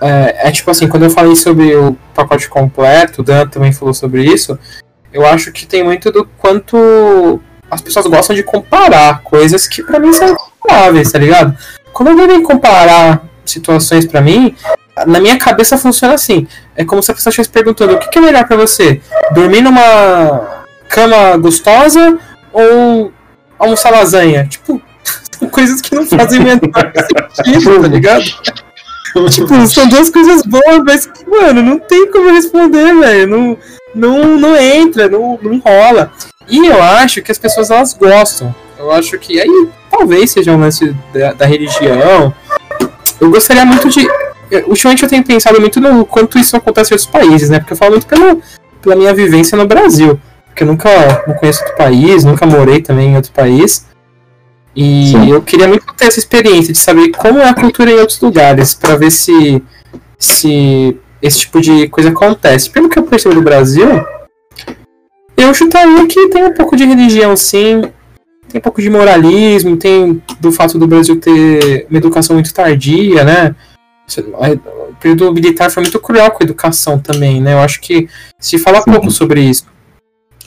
[0.00, 3.92] É, é, tipo assim, quando eu falei sobre o pacote completo, o Dan também falou
[3.92, 4.56] sobre isso,
[5.12, 9.98] eu acho que tem muito do quanto as pessoas gostam de comparar coisas que para
[9.98, 11.56] mim são comparáveis, tá ligado?
[11.92, 14.54] Quando alguém vem comparar situações para mim,
[15.06, 16.46] na minha cabeça funciona assim.
[16.76, 19.00] É como se a pessoa estivesse perguntando o que, que é melhor para você?
[19.32, 22.18] Dormir numa cama gostosa
[22.52, 23.12] ou
[23.58, 24.46] almoçar lasanha?
[24.46, 24.80] Tipo,
[25.38, 26.60] são coisas que não fazem menor
[27.34, 28.24] sentido, tá ligado?
[29.30, 33.26] tipo, são duas coisas boas, mas, mano, não tem como responder, velho.
[33.26, 33.58] Não,
[33.94, 36.12] não, não entra, não, não rola.
[36.48, 38.54] E eu acho que as pessoas elas gostam.
[38.78, 42.32] Eu acho que aí talvez seja um lance da, da religião.
[43.20, 44.06] Eu gostaria muito de.
[44.66, 47.58] Ultimamente eu tenho pensado muito no quanto isso acontece em outros países, né?
[47.58, 48.36] Porque eu falo muito pela,
[48.80, 50.18] pela minha vivência no Brasil.
[50.58, 53.86] Porque eu nunca não conheço outro país, nunca morei também em outro país.
[54.74, 55.30] E Sim.
[55.30, 58.74] eu queria muito ter essa experiência de saber como é a cultura em outros lugares,
[58.74, 59.62] para ver se,
[60.18, 62.70] se esse tipo de coisa acontece.
[62.70, 64.04] Pelo que eu percebo do Brasil,
[65.36, 67.82] eu chutaria que tem um pouco de religião, sim.
[68.48, 73.22] Tem um pouco de moralismo, tem do fato do Brasil ter uma educação muito tardia,
[73.22, 73.54] né?
[74.90, 77.52] O período militar foi muito cruel com a educação também, né?
[77.52, 78.08] Eu acho que
[78.40, 78.90] se fala sim.
[78.90, 79.77] pouco sobre isso.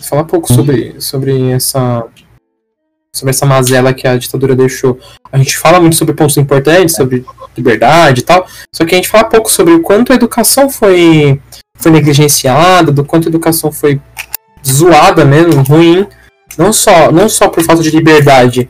[0.01, 2.03] Se fala pouco sobre, sobre essa
[3.13, 4.97] sobre essa mazela que a ditadura deixou.
[5.31, 9.09] A gente fala muito sobre pontos importantes, sobre liberdade e tal, só que a gente
[9.09, 11.39] fala pouco sobre o quanto a educação foi,
[11.75, 14.01] foi negligenciada, do quanto a educação foi
[14.65, 16.07] zoada mesmo, ruim,
[16.57, 18.69] não só, não só por falta de liberdade,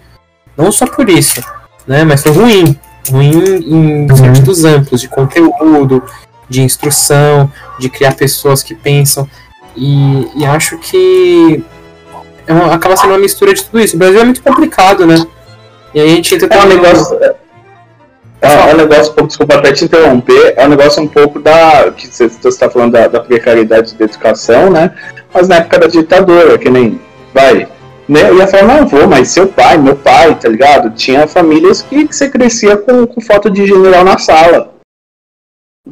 [0.58, 1.42] não só por isso,
[1.86, 2.80] né, mas foi ruim,
[3.12, 4.18] ruim em uhum.
[4.18, 6.04] sentidos amplos, de conteúdo,
[6.50, 9.30] de instrução, de criar pessoas que pensam,
[9.76, 11.64] e, e acho que
[12.48, 13.96] é uma, acaba sendo uma mistura de tudo isso.
[13.96, 15.16] O Brasil é muito complicado, né?
[15.94, 16.56] E aí a gente tenta.
[16.56, 17.18] É um negócio.
[18.42, 21.40] É, é um negócio um pouco, desculpa até te interromper, é um negócio um pouco
[21.40, 21.92] da.
[21.92, 24.92] que você está falando da, da, precariedade da educação, né?
[25.34, 27.00] Mas na época da ditadura, que nem.
[27.34, 27.68] Vai.
[28.10, 28.30] Né?
[28.30, 30.90] Eu ia falar, não vou, mas seu pai, meu pai, tá ligado?
[30.92, 34.74] Tinha famílias que, que você crescia com, com foto de general na sala.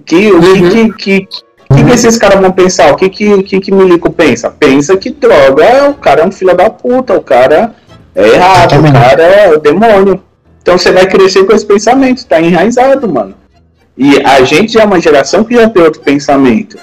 [0.06, 0.70] Que, o uhum.
[0.70, 2.92] que, que, que o que, que esses caras vão pensar?
[2.92, 4.50] O que, que, que, que Milico pensa?
[4.50, 7.76] Pensa que droga, o cara é um filho da puta, o cara
[8.16, 10.22] é errado, o cara é o demônio.
[10.62, 13.36] Então você vai crescer com esse pensamento, tá enraizado, mano.
[13.98, 16.78] E a gente é uma geração que já tem outro pensamento.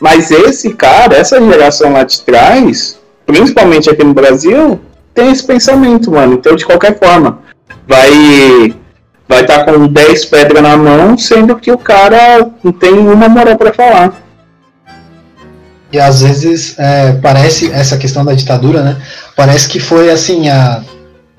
[0.00, 4.78] Mas esse cara, essa geração lá de trás, principalmente aqui no Brasil,
[5.14, 6.34] tem esse pensamento, mano.
[6.34, 7.38] Então, de qualquer forma,
[7.86, 8.74] vai
[9.28, 13.28] vai estar tá com 10 pedras na mão, sendo que o cara não tem uma
[13.28, 14.25] moral para falar.
[15.92, 18.96] E às vezes é, parece essa questão da ditadura, né?
[19.36, 20.82] Parece que foi assim há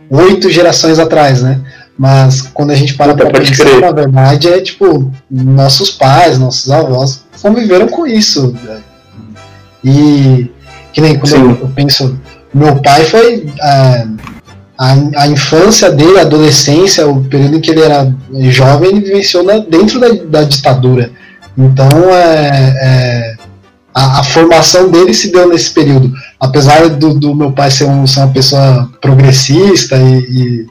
[0.10, 1.62] oito gerações atrás, né?
[1.98, 3.82] Mas quando a gente para para pensar, crer.
[3.82, 8.56] na verdade é tipo nossos pais, nossos avós conviveram com isso.
[8.64, 8.80] Né?
[9.84, 10.52] E
[10.94, 12.20] que nem quando eu, eu, penso,
[12.54, 14.08] meu pai foi é,
[14.78, 18.14] a, a infância dele, a adolescência, o período em que ele era
[18.50, 21.12] jovem, ele vivenciou na, dentro da, da ditadura.
[21.58, 23.37] Então é, é
[23.98, 26.14] a, a, formação dele se deu nesse período.
[26.40, 30.68] Apesar do, do meu pai ser, um, ser, uma pessoa progressista e,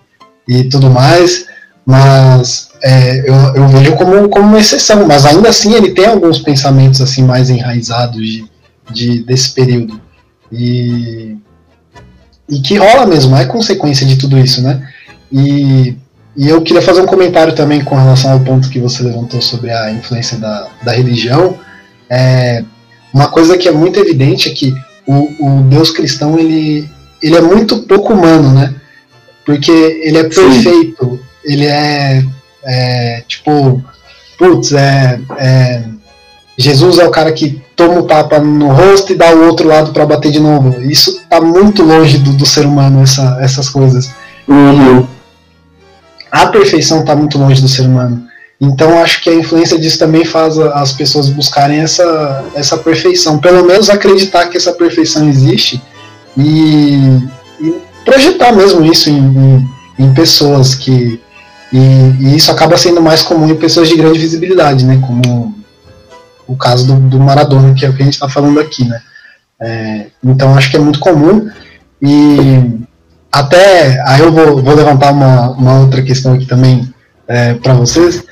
[0.49, 1.45] e, e tudo mais,
[1.85, 5.05] mas é, eu, eu, vejo como, como uma exceção.
[5.09, 8.45] Mas ainda assim ele tem alguns pensamentos assim mais enraizados de,
[8.93, 10.01] de, desse período.
[10.53, 11.37] E,
[12.49, 14.89] e que rola mesmo, é consequência de tudo isso, né?
[15.33, 15.97] E,
[16.37, 19.73] e eu queria fazer um comentário também com relação ao ponto que você levantou sobre
[19.73, 21.59] a influência da, da religião.
[22.09, 22.63] É,
[23.17, 24.75] uma coisa que é muito evidente é que
[25.07, 26.87] o, o Deus cristão ele,
[27.23, 28.75] ele é muito pouco humano, né?
[29.43, 31.21] Porque ele é perfeito, Sim.
[31.43, 32.23] ele é,
[32.63, 33.83] é, tipo,
[34.39, 35.85] putz, é, é,
[36.59, 39.93] Jesus é o cara que toma o tapa no rosto e dá o outro lado
[39.95, 40.79] para bater de novo.
[40.83, 44.11] Isso tá muito longe do, do ser humano, essa, essas coisas.
[44.47, 45.07] Uhum.
[46.31, 48.26] A perfeição tá muito longe do ser humano.
[48.61, 53.65] Então acho que a influência disso também faz as pessoas buscarem essa, essa perfeição, pelo
[53.65, 55.83] menos acreditar que essa perfeição existe
[56.37, 56.95] e,
[57.61, 61.21] e projetar mesmo isso em, em, em pessoas que
[61.73, 64.99] e, e, isso acaba sendo mais comum em pessoas de grande visibilidade, né?
[65.05, 65.55] Como
[66.47, 69.01] o caso do, do Maradona, que é o que a gente está falando aqui, né?
[69.61, 71.51] É, então acho que é muito comum
[72.01, 72.79] e
[73.33, 76.89] até aí eu vou, vou levantar uma, uma outra questão aqui também
[77.27, 78.23] é, para vocês.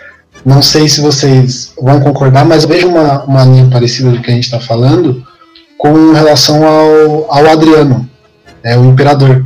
[0.44, 4.30] Não sei se vocês vão concordar, mas eu vejo uma, uma linha parecida do que
[4.30, 5.24] a gente está falando
[5.78, 8.08] com relação ao, ao Adriano,
[8.62, 9.44] é, o imperador,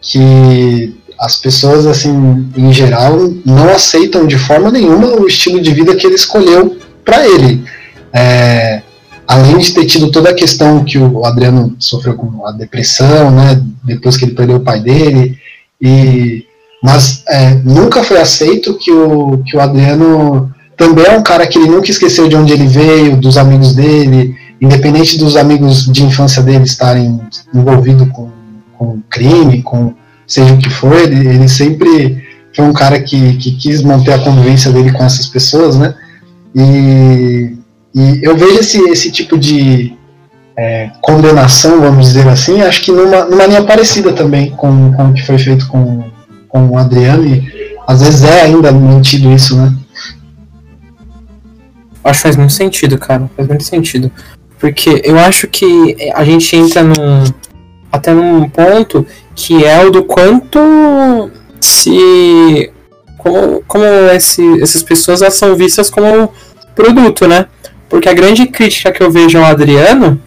[0.00, 5.94] que as pessoas, assim, em geral, não aceitam de forma nenhuma o estilo de vida
[5.94, 7.64] que ele escolheu para ele.
[8.12, 8.82] É,
[9.26, 13.62] além de ter tido toda a questão que o Adriano sofreu com a depressão, né,
[13.84, 15.38] depois que ele perdeu o pai dele,
[15.80, 16.44] e
[16.82, 21.58] mas é, nunca foi aceito que o, que o Adriano também é um cara que
[21.58, 26.42] ele nunca esqueceu de onde ele veio, dos amigos dele, independente dos amigos de infância
[26.42, 27.20] dele estarem
[27.54, 28.30] envolvidos com,
[28.76, 29.94] com crime, com
[30.26, 32.22] seja o que for, ele, ele sempre
[32.54, 35.94] foi um cara que, que quis manter a convivência dele com essas pessoas, né?
[36.54, 37.56] E,
[37.94, 39.96] e eu vejo esse, esse tipo de
[40.56, 45.12] é, condenação, vamos dizer assim, acho que numa, numa linha parecida também com, com o
[45.12, 46.02] que foi feito com,
[46.52, 49.74] com o Adriano, e às vezes é ainda mentido isso, né?
[52.04, 53.30] Acho que faz muito sentido, cara.
[53.34, 54.10] Faz muito sentido.
[54.58, 57.24] Porque eu acho que a gente entra num.
[57.90, 62.70] Até num ponto que é o do quanto se.
[63.18, 66.32] Como, como esse, essas pessoas elas são vistas como
[66.74, 67.46] produto, né?
[67.88, 70.20] Porque a grande crítica que eu vejo ao Adriano,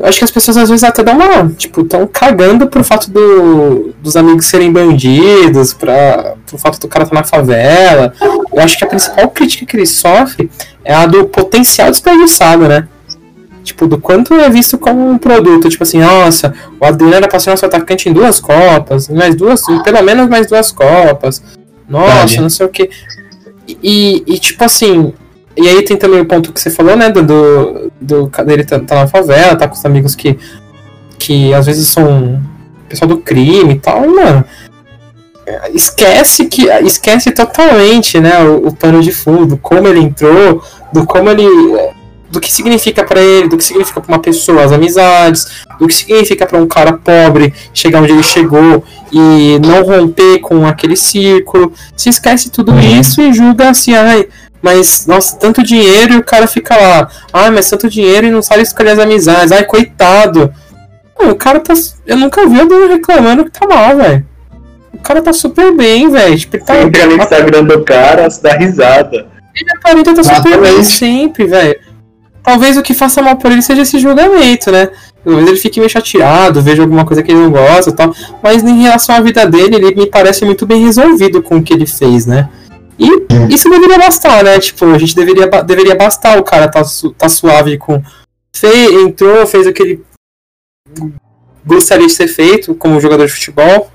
[0.00, 1.50] eu acho que as pessoas às vezes até dão uma.
[1.50, 7.04] Tipo, estão cagando pro fato do, dos amigos serem bandidos, pra, pro fato do cara
[7.04, 8.14] estar tá na favela.
[8.20, 10.50] Eu acho que a principal crítica que ele sofre
[10.82, 12.88] é a do potencial desperdiçado, né?
[13.62, 15.68] Tipo, do quanto é visto como um produto.
[15.68, 19.62] Tipo assim, nossa, o Adriano era pra ser nosso atacante em duas Copas, mais duas,
[19.84, 21.42] pelo menos mais duas Copas.
[21.86, 22.88] Nossa, não sei o que.
[23.82, 25.12] E, e, tipo assim,
[25.56, 27.10] e aí tem também o ponto que você falou, né?
[27.10, 30.38] Do, do, do dele tá, tá, na favela, tá com os amigos que,
[31.18, 32.40] que às vezes são
[32.88, 34.44] pessoal do crime e tal, mano.
[35.74, 36.68] Esquece que.
[36.84, 38.40] Esquece totalmente, né?
[38.44, 41.46] O, o pano de fundo, como ele entrou, do como ele
[42.30, 45.94] do que significa para ele, do que significa para uma pessoa as amizades, do que
[45.94, 51.72] significa para um cara pobre chegar onde ele chegou e não romper com aquele círculo.
[51.96, 53.00] Se esquece tudo uhum.
[53.00, 54.28] isso e julga assim, ai,
[54.62, 58.42] mas nossa, tanto dinheiro e o cara fica lá, ai, mas tanto dinheiro e não
[58.42, 60.52] sabe escolher as amizades, ai, coitado.
[61.18, 61.72] o cara tá.
[62.06, 64.26] Eu nunca vi alguém reclamando que tá mal, velho.
[64.92, 66.38] O cara tá super bem, velho.
[66.38, 69.28] Tipo, tá, sempre no Instagram do cara, se dá risada.
[69.54, 71.78] Ele aparenta tá super bem sempre, velho.
[72.42, 74.88] Talvez o que faça mal por ele seja esse julgamento, né?
[75.24, 78.14] Talvez ele fique meio chateado, veja alguma coisa que ele não gosta e tal.
[78.42, 81.74] Mas em relação à vida dele, ele me parece muito bem resolvido com o que
[81.74, 82.48] ele fez, né?
[83.00, 84.60] E isso deveria bastar, né?
[84.60, 88.02] Tipo, a gente deveria, deveria bastar o cara tá, su tá suave com.
[88.54, 90.04] Fez, entrou, fez o que ele
[91.64, 93.90] gostaria de ser feito como jogador de futebol.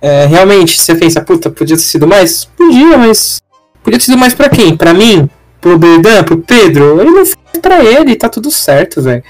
[0.00, 2.44] É, realmente, você pensa, puta, podia ter sido mais?
[2.44, 3.40] Podia, mas.
[3.82, 4.76] Podia ter sido mais pra quem?
[4.76, 5.30] Pra mim?
[5.62, 9.22] pro Berdan, pro Pedro, ele não fez pra ele, tá tudo certo, velho.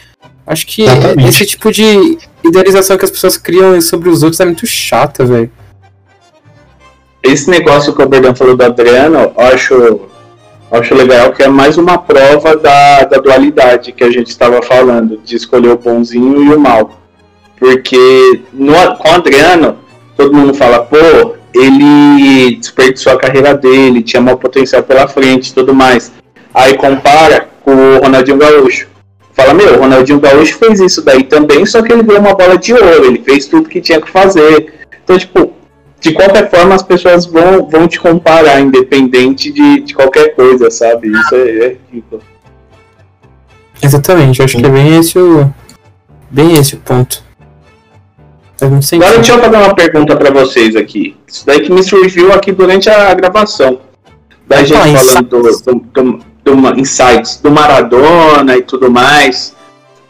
[0.47, 1.29] Acho que Exatamente.
[1.29, 5.53] esse tipo de idealização que as pessoas criam sobre os outros é muito chata, velho.
[7.23, 10.01] Esse negócio que o Berdan falou do Adriano, eu acho,
[10.73, 15.19] acho legal que é mais uma prova da, da dualidade que a gente estava falando,
[15.19, 16.99] de escolher o bonzinho e o mal.
[17.59, 19.79] Porque no, com o Adriano,
[20.17, 25.55] todo mundo fala, pô, ele desperdiçou a carreira dele, tinha mau potencial pela frente e
[25.55, 26.11] tudo mais.
[26.53, 28.89] Aí compara com o Ronaldinho Gaúcho.
[29.33, 32.59] Fala, meu, o Ronaldinho Gaúcho fez isso daí também, só que ele ganhou uma bola
[32.59, 34.73] de ouro, ele fez tudo que tinha que fazer.
[35.05, 35.53] Então, tipo,
[36.03, 41.09] de qualquer forma as pessoas vão, vão te comparar, independente de, de qualquer coisa, sabe?
[41.09, 42.21] Isso é, é ridículo.
[43.81, 45.49] Exatamente, acho que é bem esse o.
[46.29, 47.23] Bem esse o ponto.
[48.61, 51.17] Agora deixa eu fazer uma pergunta para vocês aqui.
[51.27, 53.81] Isso daí que me surgiu aqui durante a gravação.
[54.47, 59.55] Da gente falando do, do, do, do insights do Maradona e tudo mais.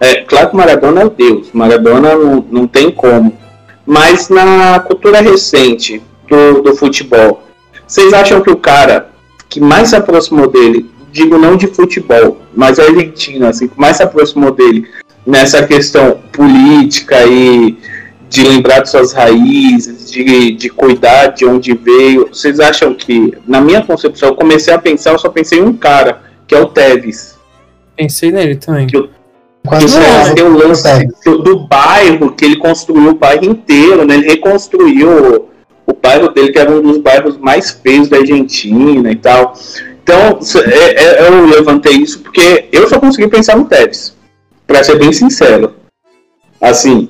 [0.01, 3.42] É, claro que o Maradona é Deus, Maradona não, não tem como.
[3.87, 7.43] Mas na cultura recente do, do futebol,
[7.87, 9.11] vocês acham que o cara
[9.49, 13.99] que mais se aproximou dele, digo não de futebol, mas a Argentina, assim, que mais
[13.99, 14.89] se aproximou dele
[15.27, 17.77] nessa questão política e
[18.29, 22.29] de lembrar de suas raízes, de, de cuidar de onde veio.
[22.29, 25.77] Vocês acham que, na minha concepção, eu comecei a pensar, eu só pensei em um
[25.77, 27.39] cara, que é o Tevez.
[27.95, 28.87] Pensei nele também.
[28.87, 29.07] Que,
[29.63, 34.15] que o tem o lance do, do bairro, que ele construiu o bairro inteiro, né?
[34.15, 35.49] Ele reconstruiu
[35.87, 39.55] o bairro dele, que era um dos bairros mais feios da Argentina e tal.
[40.03, 44.17] Então, é, é, eu levantei isso porque eu só consegui pensar no Tevez,
[44.67, 45.75] para ser bem sincero.
[46.61, 47.09] Assim,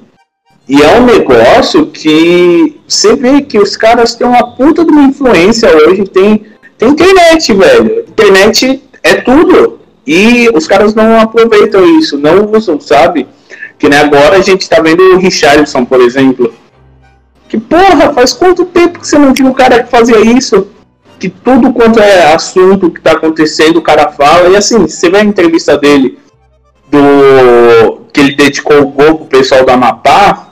[0.69, 5.05] e é um negócio que você vê que os caras têm uma puta de uma
[5.05, 6.47] influência hoje, tem,
[6.79, 8.05] Tem internet, velho.
[8.09, 9.82] Internet é tudo.
[10.07, 13.29] E os caras não aproveitam isso, não usam, sabe?
[13.79, 16.53] Que nem agora a gente tá vendo o Richardson, por exemplo.
[17.49, 20.69] Que porra, faz quanto tempo que você não tinha um cara que fazia isso?
[21.19, 24.49] Que tudo quanto é assunto que tá acontecendo, o cara fala.
[24.49, 26.19] E assim, você vê a entrevista dele,
[26.91, 30.49] do que ele dedicou o gol pro pessoal do Amapá.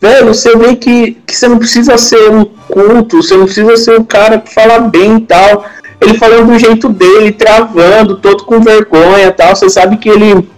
[0.00, 3.98] Velho, você vê que, que você não precisa ser um culto, você não precisa ser
[3.98, 5.64] um cara que fala bem e tal
[6.02, 9.54] ele falando do jeito dele, travando, todo com vergonha tal.
[9.54, 10.48] Você sabe que ele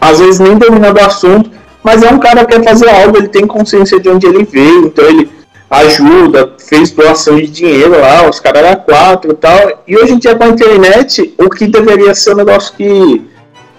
[0.00, 1.50] às vezes nem domina do assunto,
[1.82, 4.86] mas é um cara que quer fazer algo, ele tem consciência de onde ele veio,
[4.86, 5.30] então ele
[5.70, 9.84] ajuda, fez doação de dinheiro lá, os caras eram quatro e tal.
[9.86, 13.22] E hoje em dia com a internet, o que deveria ser um negócio que,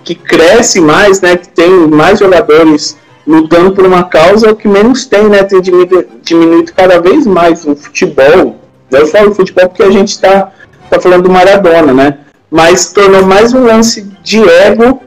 [0.04, 1.38] que cresce mais, né?
[1.38, 5.44] Que tem mais jogadores lutando por uma causa, é o que menos tem, né?
[5.44, 8.58] Tem diminuído, diminuído cada vez mais no futebol.
[8.92, 10.52] Eu falo futebol porque a gente está
[10.90, 12.18] tá falando do Maradona, né?
[12.50, 15.02] Mas tornou mais um lance de ego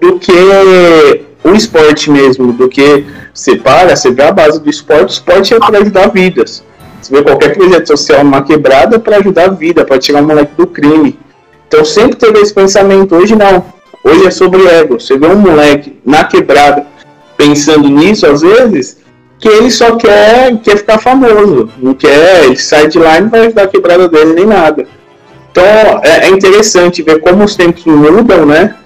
[0.00, 0.32] do que
[1.44, 5.54] o esporte mesmo, do que você para, você vê a base do esporte, o esporte
[5.54, 6.64] é para ajudar vidas.
[7.00, 10.26] Você vê qualquer projeto social numa quebrada é para ajudar a vida, para tirar o
[10.26, 11.18] moleque do crime.
[11.68, 13.64] Então sempre teve esse pensamento, hoje não.
[14.02, 14.98] Hoje é sobre ego.
[14.98, 16.86] Você vê um moleque na quebrada
[17.36, 18.98] pensando nisso, às vezes,
[19.38, 21.70] que ele só quer, quer ficar famoso.
[21.78, 24.86] Não quer, ele sai de lá e não vai ajudar a quebrada dele nem nada.
[25.58, 28.76] Então é, é interessante ver como os tempos mudam, né?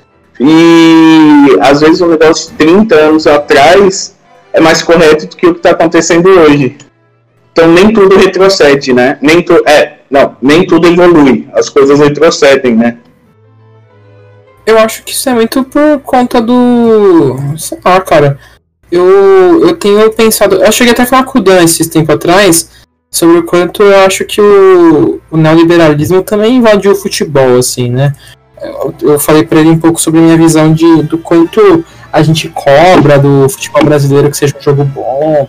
[0.41, 4.16] E às vezes um negócio de 30 anos atrás
[4.55, 6.79] é mais correto do que o que está acontecendo hoje.
[7.53, 9.18] Então nem tudo retrocede, né?
[9.20, 11.47] Nem tu, é, não, nem tudo evolui.
[11.53, 12.97] As coisas retrocedem, né?
[14.64, 17.37] Eu acho que isso é muito por conta do.
[17.59, 18.39] Sei lá, cara.
[18.91, 20.57] Eu, eu tenho pensado.
[20.57, 22.82] Eu cheguei até a falar com o Dan esses tempo atrás
[23.12, 28.14] sobre o quanto eu acho que o, o neoliberalismo também invadiu o futebol, assim, né?
[29.02, 32.48] Eu, falei para ele um pouco sobre a minha visão de, do quanto a gente
[32.48, 35.48] cobra do futebol brasileiro que seja um jogo bom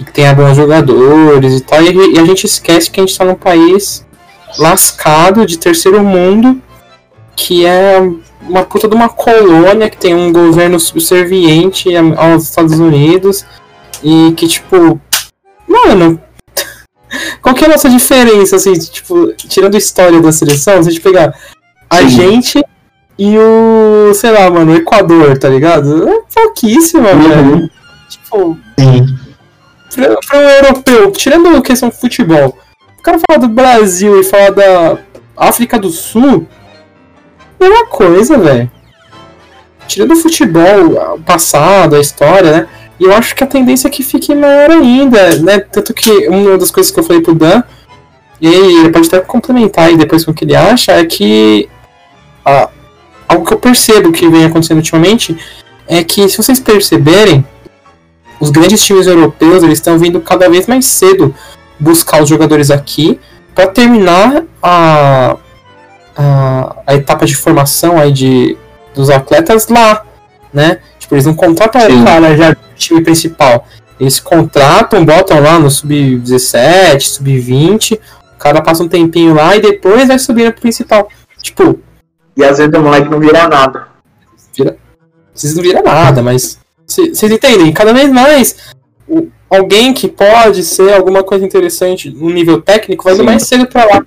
[0.00, 3.12] e que tenha bons jogadores e tal, e, e a gente esquece que a gente
[3.12, 4.04] está num país
[4.58, 6.60] lascado de terceiro mundo
[7.36, 8.00] que é
[8.48, 13.44] uma puta de uma colônia que tem um governo subserviente aos Estados Unidos
[14.02, 15.00] e que, tipo,
[15.66, 16.20] mano,
[17.40, 20.92] qual que é a nossa diferença, assim, tipo, tirando a história da seleção, se a
[20.92, 21.34] gente pegar
[21.88, 22.08] a Sim.
[22.08, 22.64] gente
[23.18, 26.08] e o, sei lá, mano, o Equador, tá ligado?
[26.08, 27.28] É pouquíssimo, uhum.
[27.28, 27.70] velho.
[28.08, 29.18] Tipo, Sim.
[29.94, 32.58] Pra, pra um europeu, tirando a questão de futebol,
[32.98, 34.98] o cara falar do Brasil e falar da
[35.36, 36.46] África do Sul,
[37.60, 38.70] é uma coisa, velho.
[39.86, 42.68] Tirando o futebol, o passado, a história, né?
[42.98, 45.58] E eu acho que a tendência é que fique maior ainda, né?
[45.60, 47.62] Tanto que uma das coisas que eu falei pro Dan,
[48.40, 51.68] e ele pode até complementar aí depois com o que ele acha, é que
[52.44, 52.68] ah,
[53.28, 55.36] algo que eu percebo que vem acontecendo ultimamente
[55.88, 57.44] é que, se vocês perceberem,
[58.40, 61.34] os grandes times europeus eles estão vindo cada vez mais cedo
[61.78, 63.18] buscar os jogadores aqui
[63.54, 65.36] para terminar a,
[66.16, 68.56] a, a etapa de formação aí de,
[68.94, 70.04] dos atletas lá,
[70.52, 70.78] né?
[70.98, 73.66] Tipo, eles não contratam o cara já time principal.
[73.98, 77.98] Eles contratam, botam lá no sub-17, sub-20,
[78.34, 81.08] o cara passa um tempinho lá e depois vai subir pro principal.
[81.40, 81.78] Tipo.
[82.36, 83.88] E às vezes o moleque não vira nada.
[84.56, 84.76] Vira.
[85.32, 86.58] Vocês não viram nada, mas.
[86.86, 87.72] Vocês entendem?
[87.72, 88.56] Cada vez mais.
[89.08, 93.22] O, alguém que pode ser alguma coisa interessante no nível técnico vai Sim.
[93.22, 94.04] mais cedo pra lá.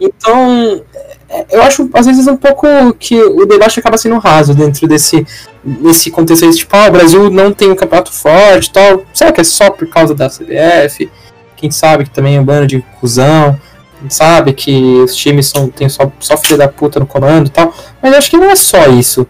[0.00, 0.82] Então,
[1.28, 2.66] é, eu acho, às vezes, um pouco
[2.98, 5.26] que o debate acaba sendo raso dentro desse,
[5.62, 9.04] desse contexto aí, tipo, ah, o Brasil não tem um campeonato forte e tal.
[9.12, 11.10] Será que é só por causa da CBF?
[11.56, 13.60] Quem sabe que também é um bando de cuzão.
[14.00, 14.72] Quem sabe que
[15.04, 17.74] os times são, tem só, só filha da puta no comando e tal.
[18.02, 19.26] Mas eu acho que não é só isso.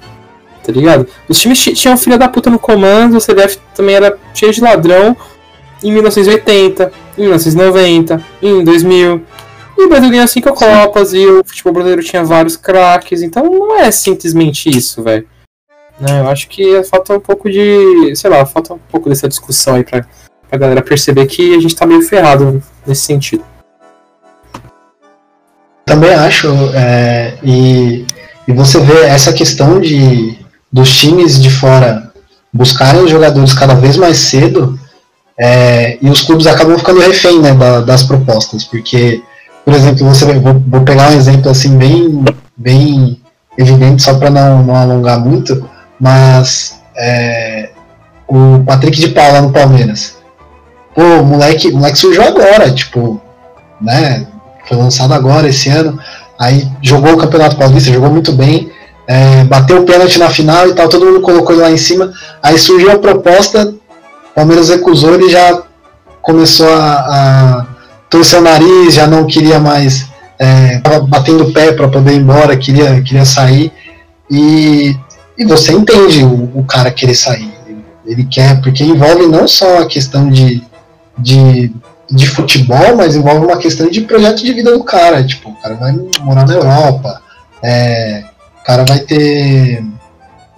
[0.62, 1.08] Tá ligado?
[1.28, 5.16] Os times tinham filha da puta no comando, o CBF também era cheio de ladrão
[5.82, 9.22] em 1980, em 1990, em 2000.
[9.80, 10.66] E o Brasil ganhou cinco Sim.
[10.66, 15.26] Copas e o futebol brasileiro tinha vários craques, então não é simplesmente isso, velho.
[15.98, 18.14] Né, eu acho que falta um pouco de.
[18.14, 20.04] sei lá, falta um pouco dessa discussão aí pra,
[20.48, 23.42] pra galera perceber que a gente tá meio ferrado nesse sentido.
[25.86, 28.06] Também acho, é, e,
[28.46, 30.38] e você vê essa questão de
[30.70, 32.12] dos times de fora
[32.52, 34.78] buscarem os jogadores cada vez mais cedo
[35.38, 39.22] é, e os clubes acabam ficando refém né, da, das propostas, porque
[39.70, 42.24] por exemplo, você vou, vou pegar um exemplo assim bem,
[42.56, 43.20] bem
[43.56, 45.64] evidente, só para não, não alongar muito,
[46.00, 47.70] mas é,
[48.26, 50.16] o Patrick de Paula no Palmeiras.
[50.92, 53.20] Pô, moleque, moleque surgiu agora, tipo,
[53.80, 54.26] né?
[54.66, 56.00] foi lançado agora esse ano.
[56.36, 58.72] Aí jogou o Campeonato Paulista, jogou muito bem,
[59.06, 62.12] é, bateu o pênalti na final e tal, todo mundo colocou ele lá em cima.
[62.42, 63.72] Aí surgiu a proposta,
[64.32, 65.62] o Palmeiras recusou, ele já
[66.22, 67.66] começou a, a
[68.10, 70.08] torcer o nariz, já não queria mais,
[70.76, 73.72] estava é, batendo o pé para poder ir embora, queria, queria sair.
[74.28, 74.96] E,
[75.38, 77.50] e você entende o, o cara querer sair.
[78.04, 80.62] Ele quer, porque envolve não só a questão de,
[81.16, 81.72] de,
[82.10, 85.22] de futebol, mas envolve uma questão de projeto de vida do cara.
[85.24, 85.92] Tipo, o cara vai
[86.22, 87.22] morar na Europa,
[87.62, 88.24] é,
[88.60, 89.84] o cara vai ter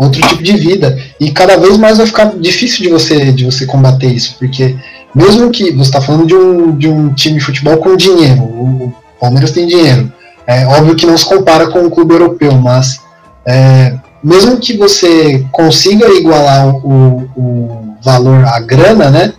[0.02, 0.98] outro tipo de vida.
[1.18, 4.76] E cada vez mais vai ficar difícil de você, de você combater isso, porque
[5.14, 8.92] mesmo que você está falando de um, de um time de futebol com dinheiro, o
[9.20, 10.12] Palmeiras tem dinheiro.
[10.46, 13.00] É óbvio que não se compara com o clube europeu, mas
[13.46, 19.32] é, mesmo que você consiga igualar o, o valor, a grana, né?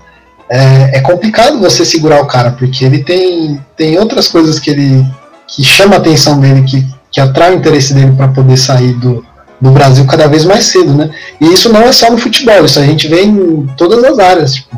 [0.49, 5.05] É, é, complicado você segurar o cara, porque ele tem, tem outras coisas que ele
[5.47, 9.25] que chama a atenção dele, que, que atrai o interesse dele para poder sair do,
[9.63, 11.09] do Brasil cada vez mais cedo, né?
[11.39, 14.55] E isso não é só no futebol, isso a gente vê em todas as áreas.
[14.55, 14.77] Tipo,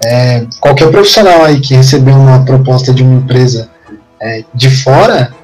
[0.00, 3.68] é, qualquer profissional aí que recebeu uma proposta de uma empresa
[4.20, 5.34] é, de fora,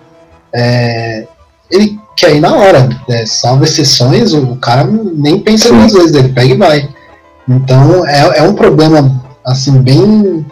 [0.55, 1.27] é,
[1.69, 6.29] ele que aí na hora, é, salvo exceções, o cara nem pensa duas vezes, ele
[6.29, 6.89] pega e vai.
[7.49, 10.47] Então é, é um problema assim bem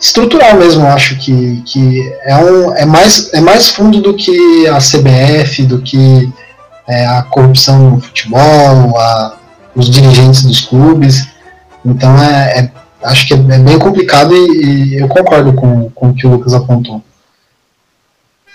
[0.00, 4.66] estrutural mesmo, eu acho que, que é, um, é, mais, é mais fundo do que
[4.66, 6.32] a CBF, do que
[6.90, 9.36] é, a corrupção no futebol, a,
[9.76, 11.28] os dirigentes dos clubes.
[11.84, 12.72] Então é, é
[13.04, 16.30] acho que é, é bem complicado e, e, eu concordo com, com o que o
[16.30, 17.00] Lucas apontou.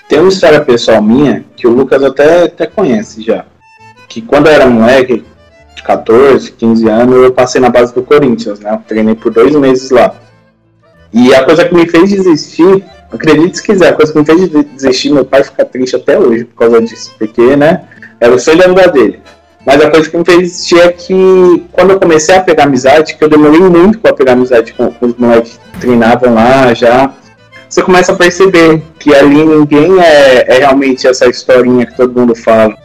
[0.10, 3.46] Tem uma história pessoal minha que o Lucas até, até conhece já.
[4.08, 5.26] Que quando eu era moleque,
[5.76, 8.74] de 14, 15 anos, eu passei na base do Corinthians, né?
[8.74, 10.14] Eu treinei por dois meses lá.
[11.12, 14.50] E a coisa que me fez desistir, acredite se quiser, a coisa que me fez
[14.74, 17.86] desistir, meu pai fica triste até hoje por causa disso, porque, né?
[18.20, 19.22] Era o sonho da vida dele.
[19.66, 23.24] Mas a coisa que me fez é que quando eu comecei a pegar amizade, que
[23.24, 27.12] eu demorei muito para pegar amizade com, com os moleques que treinavam lá já,
[27.68, 32.36] você começa a perceber que ali ninguém é, é realmente essa historinha que todo mundo
[32.36, 32.76] fala.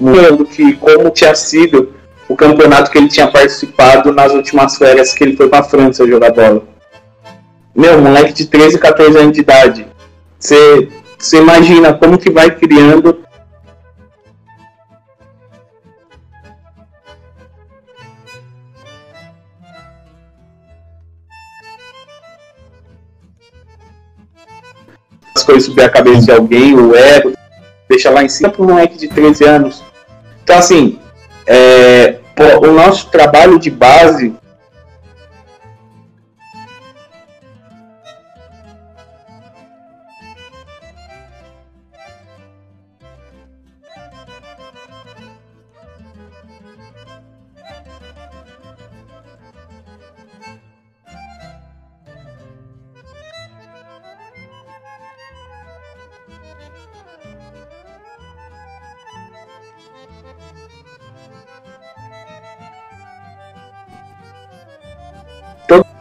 [0.00, 1.94] Do que como tinha sido
[2.28, 6.06] o campeonato que ele tinha participado nas últimas férias que ele foi para a França
[6.06, 6.62] jogar bola.
[7.74, 9.86] Meu, moleque de 13, 14 anos de idade.
[10.38, 10.88] Você
[11.34, 13.24] imagina como que vai criando
[25.34, 27.32] as coisas subir a cabeça de alguém, o ego,
[27.94, 29.82] deixa lá em cima para um moleque de 13 anos.
[30.42, 30.98] Então, assim,
[31.46, 32.16] é,
[32.62, 34.34] o nosso trabalho de base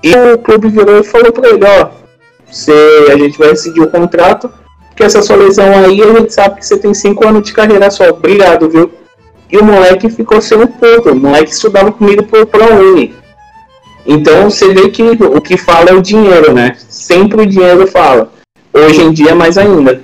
[0.03, 1.89] E o clube virou e falou para ele, ó,
[2.45, 4.51] você, a gente vai decidir o contrato,
[4.89, 7.89] porque essa sua lesão aí a gente sabe que você tem 5 anos de carreira
[7.89, 8.91] só, obrigado, viu?
[9.49, 13.15] E o moleque ficou sem um pouco, o moleque estudava comigo por ProUni.
[14.05, 16.75] Então você vê que o que fala é o dinheiro, né?
[16.89, 18.31] Sempre o dinheiro fala.
[18.73, 20.01] Hoje em dia mais ainda.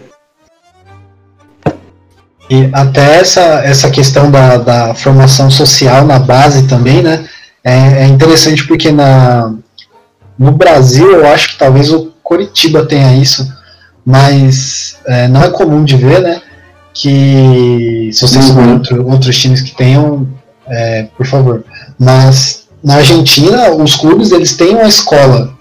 [2.50, 7.28] E até essa, essa questão da, da formação social na base também, né?
[7.64, 9.54] É, é interessante porque na,
[10.40, 13.46] no Brasil, eu acho que talvez o Coritiba tenha isso,
[14.06, 16.42] mas é, não é comum de ver, né?
[16.94, 18.74] Que se vocês uhum.
[18.76, 20.26] outro, outros times que tenham,
[20.66, 21.66] é, por favor.
[22.00, 25.54] Mas na Argentina, os clubes eles têm uma escola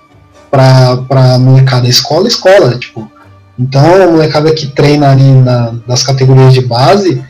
[0.48, 3.10] para molecada, escola, escola, tipo.
[3.58, 7.20] Então a molecada que treina ali na, nas categorias de base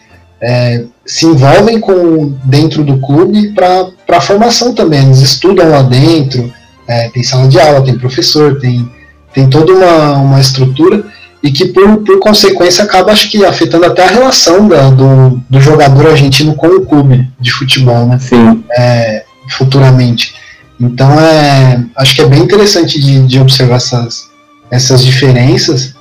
[0.41, 5.07] é, se envolvem com dentro do clube para formação também.
[5.07, 6.53] Eles estudam lá dentro,
[6.89, 8.91] é, tem sala de aula, tem professor, tem,
[9.33, 11.05] tem toda uma, uma estrutura.
[11.43, 15.61] e que por, por consequência acaba acho que afetando até a relação da, do, do
[15.61, 18.19] jogador argentino com o clube de futebol, né?
[18.19, 18.65] Sim.
[18.77, 20.35] É, futuramente.
[20.81, 24.29] Então é, acho que é bem interessante de, de observar essas,
[24.71, 25.95] essas diferenças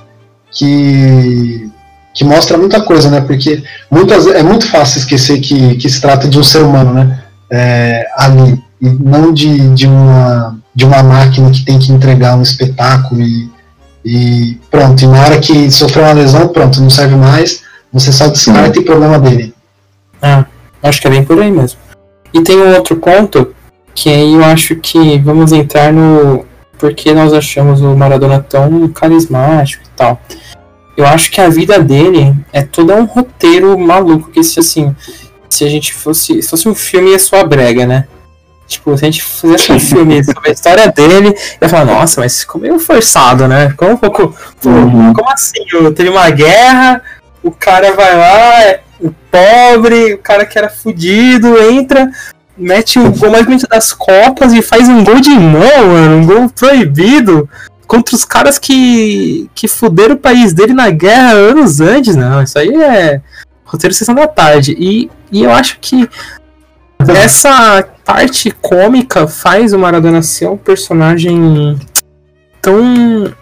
[0.51, 1.69] que,
[2.13, 3.21] que mostra muita coisa, né?
[3.21, 7.23] Porque muitas, é muito fácil esquecer que, que se trata de um ser humano, né?
[7.51, 12.43] É, ali, e não de, de, uma, de uma máquina que tem que entregar um
[12.43, 13.49] espetáculo e,
[14.05, 15.03] e pronto.
[15.03, 18.86] E na hora que sofreu uma lesão, pronto, não serve mais, você só descarta e
[18.86, 19.55] problema dele.
[20.21, 20.45] Ah,
[20.84, 21.80] acho que é bem por aí mesmo.
[22.32, 23.55] E tem um outro ponto
[23.95, 26.45] que aí eu acho que vamos entrar no
[26.78, 30.21] porque nós achamos o Maradona tão carismático e tal.
[30.95, 34.95] Eu acho que a vida dele é todo um roteiro maluco que se assim,
[35.49, 38.07] se a gente fosse, se fosse um filme ia sua brega, né?
[38.68, 42.41] Tipo, se a gente fizesse um filme sobre a história dele, ia falar, nossa, mas
[42.41, 43.70] ficou meio forçado, né?
[43.70, 44.36] Ficou um pouco.
[44.65, 45.13] Uhum.
[45.13, 45.63] Como assim?
[45.95, 47.01] Teve uma guerra,
[47.41, 52.09] o cara vai lá, é o pobre, o cara que era fudido, entra,
[52.57, 56.26] mete o gol mais bonito das Copas e faz um gol de mão, mano, um
[56.26, 57.49] gol proibido
[57.86, 62.15] contra os caras que, que fuderam o país dele na guerra anos antes.
[62.15, 63.22] Não, isso aí é
[63.63, 64.76] roteiro sessão da tarde.
[64.78, 66.09] E, e eu acho que
[67.07, 71.77] essa parte cômica faz o Maradona ser um personagem
[72.61, 73.33] tão.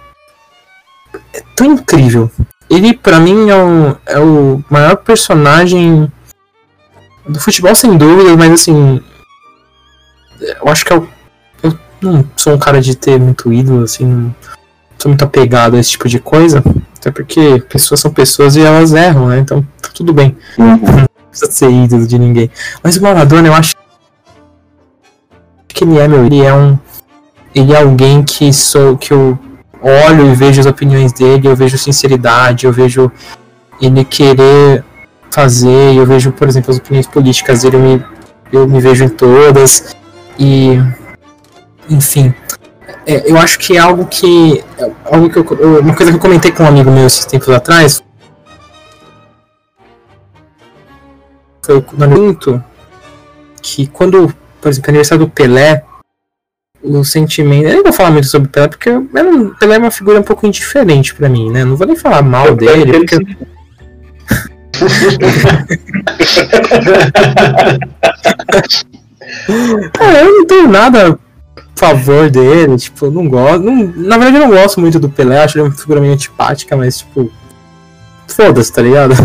[1.55, 2.31] tão incrível.
[2.67, 6.11] Ele, para mim, é o, é o maior personagem
[7.29, 8.99] do futebol, sem dúvida, mas assim.
[10.41, 11.07] Eu acho que é o.
[11.61, 14.03] Eu não sou um cara de ter muito ídolo, assim.
[14.03, 14.35] Não
[14.97, 16.63] sou muito apegado a esse tipo de coisa.
[16.97, 19.37] Até porque pessoas são pessoas e elas erram, né?
[19.37, 20.35] Então tá tudo bem.
[20.57, 20.75] Uhum.
[20.75, 22.49] Não precisa ser ídolo de ninguém.
[22.81, 23.75] Mas o Maradona, eu acho
[25.75, 26.25] que ele é, meu.
[26.25, 26.79] Ele é um.
[27.53, 28.97] Ele é alguém que sou.
[28.97, 29.37] que eu
[29.81, 33.11] olho e vejo as opiniões dele, eu vejo sinceridade, eu vejo
[33.79, 34.83] ele querer
[35.29, 35.95] fazer.
[35.95, 38.05] Eu vejo, por exemplo, as opiniões políticas dele, eu me,
[38.51, 39.95] eu me vejo em todas.
[40.39, 40.79] E.
[41.89, 42.33] Enfim.
[43.05, 44.63] É, eu acho que é algo que.
[44.77, 47.49] É algo que eu, uma coisa que eu comentei com um amigo meu esses tempos
[47.49, 48.01] atrás.
[51.61, 52.63] Foi muito
[53.61, 54.31] que quando,
[54.65, 55.83] por exemplo, aniversário do Pelé,
[56.83, 57.67] o sentimento.
[57.67, 59.05] Eu não vou falar muito sobre o Pelé, porque o
[59.59, 61.63] Pelé é uma figura um pouco indiferente para mim, né?
[61.63, 63.15] Não vou nem falar mal dele, porque.
[69.99, 71.17] é, eu não tenho nada a
[71.75, 73.61] favor dele, tipo, não gosto.
[73.61, 76.75] Não, na verdade, eu não gosto muito do Pelé, acho ele uma figura meio antipática,
[76.75, 77.31] mas, tipo,
[78.27, 79.13] foda-se, tá ligado?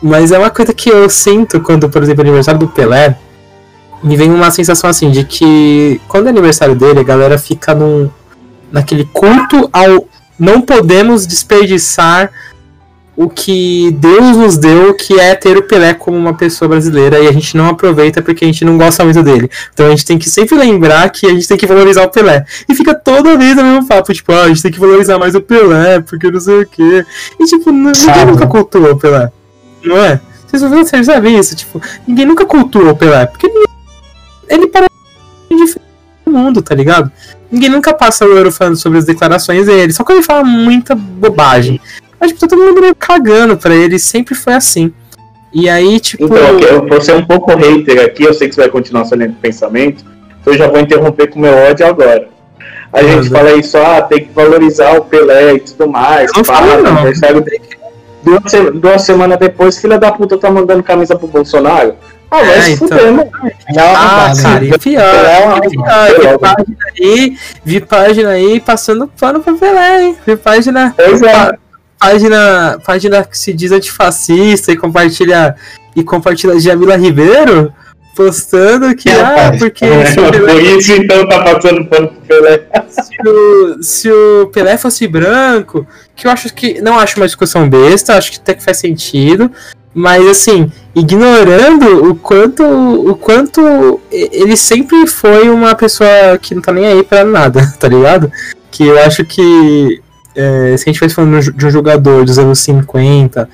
[0.00, 3.18] Mas é uma coisa que eu sinto quando, por exemplo, é aniversário do Pelé,
[4.02, 8.08] me vem uma sensação assim de que quando é aniversário dele, a galera fica num,
[8.70, 10.06] naquele culto ao
[10.38, 12.30] não podemos desperdiçar
[13.16, 17.26] o que Deus nos deu, que é ter o Pelé como uma pessoa brasileira, e
[17.26, 19.50] a gente não aproveita porque a gente não gosta muito dele.
[19.74, 22.44] Então a gente tem que sempre lembrar que a gente tem que valorizar o Pelé.
[22.68, 25.34] E fica toda vez o mesmo papo, tipo, ah, a gente tem que valorizar mais
[25.34, 27.04] o Pelé, porque não sei o quê.
[27.40, 29.32] E tipo, ninguém nunca cultuou o Pelé.
[29.84, 30.20] Não é?
[30.46, 33.66] Vocês, vocês sabem isso, tipo, ninguém nunca cultuou o Pelé, porque ele,
[34.48, 34.90] ele parece
[35.50, 35.88] diferente
[36.24, 37.10] do mundo, tá ligado?
[37.50, 40.94] Ninguém nunca passa o euro falando sobre as declarações dele, só que ele fala muita
[40.94, 41.80] bobagem.
[42.20, 44.92] Mas tipo, todo mundo meio cagando pra ele, sempre foi assim.
[45.52, 46.24] E aí, tipo.
[46.24, 49.28] Então, eu vou ser um pouco hater aqui, eu sei que você vai continuar linha
[49.28, 50.04] de pensamento,
[50.40, 52.28] então eu já vou interromper com o meu ódio agora.
[52.92, 56.42] A gente Deus fala isso, ah, tem que valorizar o Pelé e tudo mais, não
[56.42, 56.96] pá, não.
[56.96, 57.44] aniversário
[58.22, 58.42] Duas,
[58.74, 61.94] duas semanas depois, filha da puta tá mandando camisa pro Bolsonaro.
[62.30, 62.88] Ah, vai é, se então...
[62.88, 63.30] fuder, mano.
[63.78, 69.54] Ah, cara, e pior, é pior, vi página aí, vi página aí passando pano pra
[69.54, 70.16] Pelé, hein?
[70.26, 70.94] Vi página.
[70.96, 71.58] Pois é
[71.98, 75.56] página, página que se diz antifascista e compartilha
[75.96, 77.72] e compartilha Jamila Ribeiro
[78.14, 82.20] postando que é, ah, porque é, se o Pelé, isso então tá passando pano pro
[82.22, 82.66] Pelé.
[82.88, 87.68] Se o, se o Pelé fosse branco, que eu acho que não acho uma discussão
[87.68, 89.50] besta, acho que até que faz sentido,
[89.98, 96.72] mas assim, ignorando o quanto o quanto ele sempre foi uma pessoa que não tá
[96.72, 98.30] nem aí para nada, tá ligado?
[98.70, 100.00] Que eu acho que
[100.36, 103.48] é, se a gente estivesse falando de um jogador dos anos 50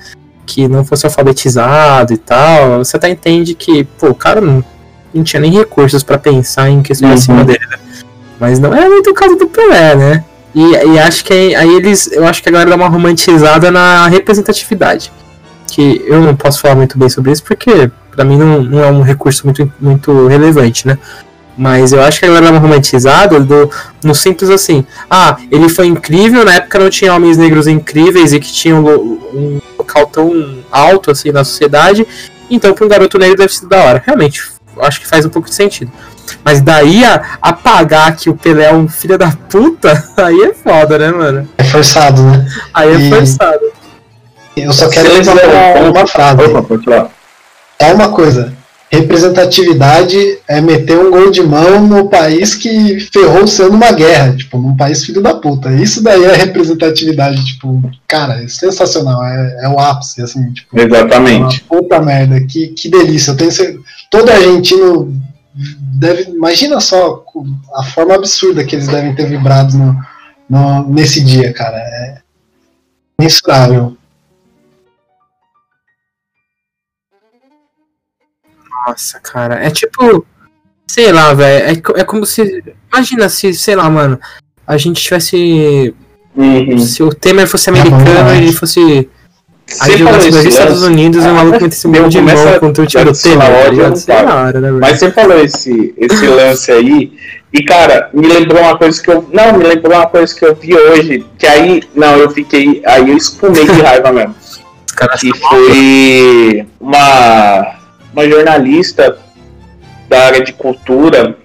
[0.45, 4.63] que não fosse alfabetizado e tal, você até entende que, pô, o cara não,
[5.11, 7.15] não tinha nem recursos para pensar em questão uhum.
[7.15, 7.77] acima dele, né?
[8.39, 10.23] Mas não é muito o caso do Pelé, né?
[10.53, 10.61] E,
[10.93, 12.11] e acho que aí eles.
[12.11, 15.11] Eu acho que a galera dá uma romantizada na representatividade.
[15.75, 18.89] Que eu não posso falar muito bem sobre isso, porque para mim não, não é
[18.89, 20.97] um recurso muito, muito relevante, né?
[21.57, 23.69] Mas eu acho que a galera é romantizado do,
[24.03, 24.85] no simples assim.
[25.09, 29.59] Ah, ele foi incrível, na época não tinha homens negros incríveis e que tinham um
[29.77, 32.05] local tão alto assim na sociedade.
[32.49, 34.03] Então, para um garoto negro deve ser da hora.
[34.05, 34.43] Realmente,
[34.81, 35.91] acho que faz um pouco de sentido.
[36.43, 40.97] Mas daí a apagar que o Pelé é um filho da puta, aí é foda,
[40.97, 41.47] né, mano?
[41.57, 42.47] É forçado, né?
[42.73, 43.59] Aí é E- forçado.
[44.55, 46.43] Eu só quero dizer uma, uma frase.
[46.43, 47.09] Opa, pode falar.
[47.79, 48.53] É uma coisa.
[48.91, 54.33] Representatividade é meter um gol de mão no país que ferrou o seu numa guerra,
[54.35, 55.71] tipo, num país filho da puta.
[55.73, 61.63] Isso daí é representatividade, tipo, cara, é sensacional, é, é o ápice, assim, tipo, Exatamente.
[61.69, 63.31] uma puta merda, que, que delícia.
[63.31, 63.77] Eu tenho cer-
[64.09, 65.11] todo argentino
[65.97, 67.23] deve, imagina só
[67.75, 69.99] a forma absurda que eles devem ter vibrado no,
[70.49, 71.77] no- nesse dia, cara.
[71.77, 72.17] É
[73.19, 73.97] mensurável.
[78.87, 79.55] Nossa, cara.
[79.55, 80.25] É tipo.
[80.87, 81.81] Sei lá, velho.
[81.95, 82.63] É, é como se.
[82.91, 84.19] Imagina se, sei lá, mano.
[84.65, 85.93] A gente tivesse.
[86.35, 86.79] Uhum.
[86.79, 89.09] Se o Temer fosse bom americano e ele fosse.
[89.81, 92.21] Aí jogasse esse nos Estados lance, Unidos e o ah, maluco metesse meu, gol de
[92.21, 93.39] mão contra o a do Temer.
[93.39, 94.27] tá paro.
[94.27, 94.71] da hora, né?
[94.71, 97.11] Mas você falou esse, esse lance aí,
[97.51, 99.27] e cara, me lembrou uma coisa que eu.
[99.31, 101.81] Não, me lembrou uma coisa que eu vi hoje, que aí.
[101.95, 102.83] Não, eu fiquei.
[102.85, 104.35] Aí eu espumei de raiva mesmo.
[104.85, 107.74] Os caras Que foi uma,
[108.15, 109.17] uma jornalista
[110.07, 111.35] da área de cultura.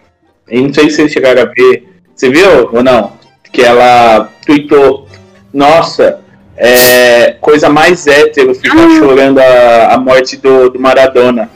[0.49, 1.89] Eu não sei se vocês chegaram a ver.
[2.15, 3.13] Você viu ou não?
[3.53, 5.09] Que ela tweetou:
[5.53, 6.21] Nossa,
[6.57, 11.51] é coisa mais hétero ficar chorando a, a morte do, do Maradona.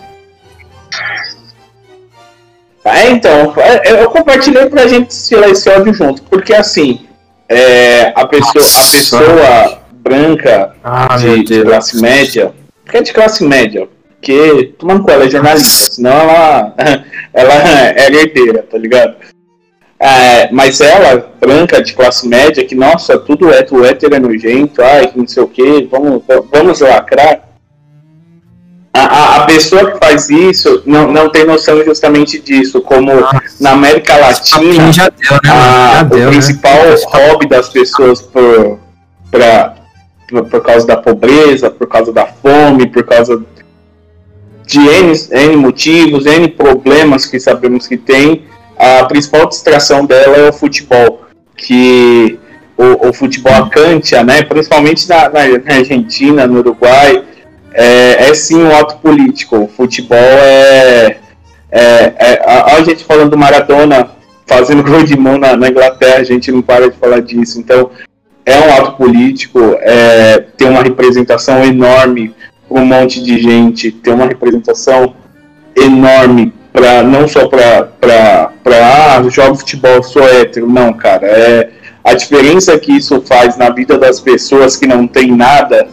[2.85, 7.07] É, então, é, eu compartilhei pra gente tirar esse ódio junto, porque assim,
[7.49, 12.53] é, a pessoa, a pessoa branca Ah, de, de classe média,
[12.91, 13.89] que é de classe média,
[14.25, 16.75] porque tomando com ela é jornalista, senão ela,
[17.35, 17.53] ela
[17.95, 19.17] é herdeira, tá ligado?
[20.01, 24.83] É, mas ela, branca de classe média, que nossa, tudo é, o hétero é nojento,
[24.83, 26.23] ai, que não sei o que, vamos,
[26.53, 27.43] vamos lacrar.
[28.93, 33.11] A, a, a pessoa que faz isso não, não tem noção justamente disso, como
[33.61, 36.29] na América Latina, já deu, né, a- Já o deu, né?
[36.29, 38.79] principal hobby das pessoas por,
[39.31, 39.75] pra,
[40.29, 43.43] por, por causa da pobreza, por causa da fome, por causa
[44.67, 48.45] de N, N motivos, N problemas que sabemos que tem,
[48.79, 51.23] a principal distração dela é o futebol,
[51.57, 52.39] que
[52.77, 57.23] o, o futebol acantia, né, principalmente na, na- na Argentina, no Uruguai,
[57.73, 59.57] é, é sim um ato político.
[59.59, 61.17] O futebol é,
[61.71, 64.11] é, é a, a gente falando do Maradona
[64.47, 67.59] fazendo gol de mão na, na Inglaterra, a gente não para de falar disso.
[67.59, 67.91] Então,
[68.45, 72.35] é um ato político, é, tem uma representação enorme
[72.75, 75.15] um monte de gente, tem uma representação
[75.77, 81.71] enorme para não só para ah, jogo futebol, sou hétero, não, cara, é
[82.03, 85.89] a diferença que isso faz na vida das pessoas que não tem nada.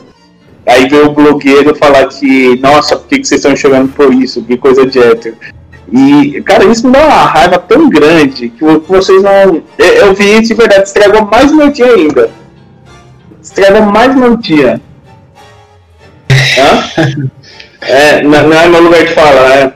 [0.66, 4.44] Aí vem o blogueiro falar que, nossa, por que, que vocês estão chorando por isso?
[4.44, 5.38] Que coisa de hétero.
[5.92, 9.62] E, cara, isso me dá uma raiva tão grande que vocês não.
[9.78, 12.30] Eu, eu vi isso de verdade, estragou mais meu dia ainda.
[13.42, 14.82] Estragou mais meu dia.
[16.58, 16.84] Hã?
[17.82, 19.74] É, não, não é meu lugar de fala, né?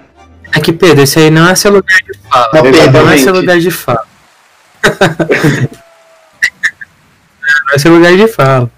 [0.55, 2.49] É que, Pedro, esse aí não é seu lugar de fala.
[2.53, 4.05] Não, Pedro, não é seu lugar de fala.
[7.67, 8.69] não é seu lugar de fala.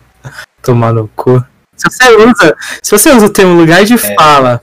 [0.62, 1.44] Tomar no cu.
[1.76, 4.62] Se você usa, se você usa o termo lugar de fala,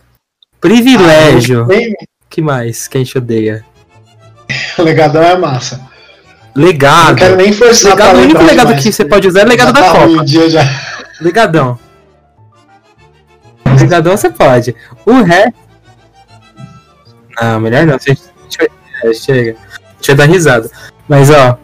[0.60, 1.94] privilégio, Bem,
[2.28, 3.64] que mais que a gente odeia?
[4.78, 5.80] legadão é massa.
[6.54, 7.16] Não Legado.
[7.16, 9.82] quero nem forçar Legado, o único legado que você pode usar é legado já da
[9.82, 10.24] tá Copa.
[10.24, 10.62] dia já.
[11.20, 11.78] Legadão.
[13.80, 14.74] Legadão você pode.
[15.04, 15.54] O resto.
[17.40, 17.94] Não, melhor não.
[17.94, 19.56] É, chega.
[19.96, 20.70] Deixa eu dar risada.
[21.08, 21.58] Mas ó.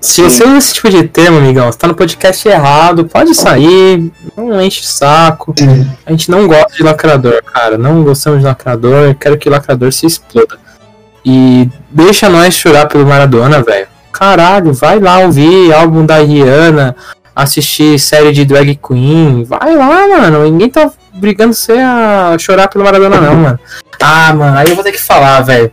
[0.00, 4.12] Se você usa esse tipo de termo, amigão, você tá no podcast errado, pode sair,
[4.36, 5.52] não enche o saco.
[5.58, 5.90] Sim.
[6.04, 7.76] A gente não gosta de lacrador, cara.
[7.76, 9.16] Não gostamos de lacrador.
[9.16, 10.58] Quero que lacrador se exploda.
[11.24, 13.88] E deixa nós chorar pelo Maradona, velho.
[14.12, 16.94] Caralho, vai lá ouvir álbum da Rihanna,
[17.36, 19.44] assistir série de drag queen.
[19.44, 20.44] Vai lá, mano.
[20.44, 23.60] Ninguém tá brigando você a chorar pelo Maradona, não, mano.
[24.02, 25.70] Ah, mano, aí eu vou ter que falar, velho.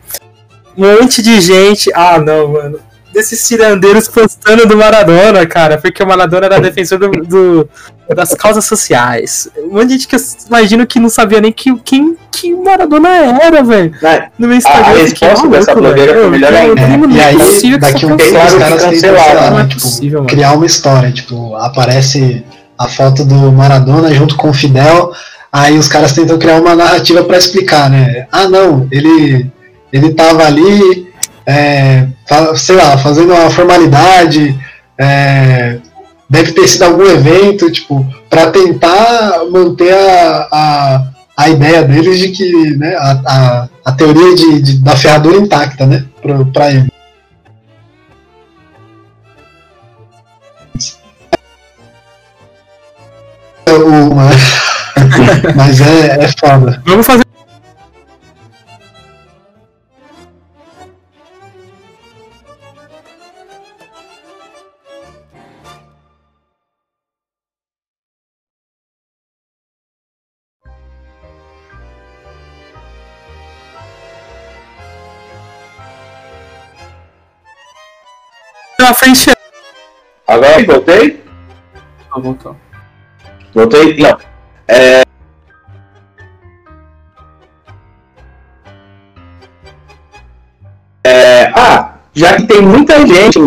[0.78, 1.90] Um monte de gente.
[1.96, 2.80] Ah, não, mano.
[3.14, 7.70] Desses cirandeiros postando do Maradona, cara, porque o Maradona era defensor do, do-
[8.16, 9.48] das causas sociais.
[9.58, 12.64] Um monte de gente que eu imagino que não sabia nem que, quem que o
[12.64, 13.94] Maradona era, velho.
[14.02, 14.30] Né?
[14.38, 14.82] No meu Instagram.
[15.04, 16.88] a fiquei resposta dessa blogueira foi melhor ainda.
[16.88, 20.30] não E é aí, possível daqui um tempo os caras cancelaram, é tipo, possível, mano.
[20.30, 21.12] criar uma história.
[21.12, 22.44] Tipo, aparece
[22.78, 25.14] a foto do Maradona junto com o Fidel,
[25.52, 28.26] aí os caras tentam criar uma narrativa pra explicar, né?
[28.32, 29.52] Ah, não, ele
[29.94, 31.08] ele tava ali,
[31.46, 32.08] é,
[32.56, 34.58] sei lá, fazendo uma formalidade,
[34.98, 35.80] é,
[36.30, 42.30] deve ter sido algum evento, tipo, para tentar manter a, a, a, ideia deles de
[42.30, 46.06] que, né, a, a, a teoria de, de, da ferradura intacta, né,
[46.54, 46.92] para ele.
[55.56, 56.82] Mas é, é foda.
[56.86, 57.24] Vamos fazer
[78.84, 79.32] na frente.
[80.28, 81.24] Agora voltei?
[82.12, 82.56] Não, voltou.
[83.54, 83.98] Voltei?
[83.98, 84.18] Não.
[84.68, 85.04] É...
[91.06, 91.46] É...
[91.56, 93.40] Ah, já que tem muita gente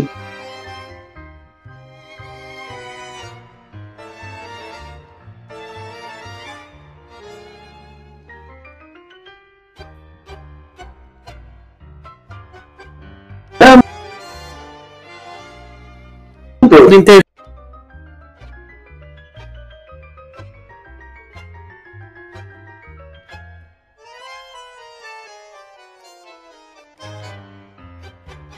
[16.96, 17.20] inter...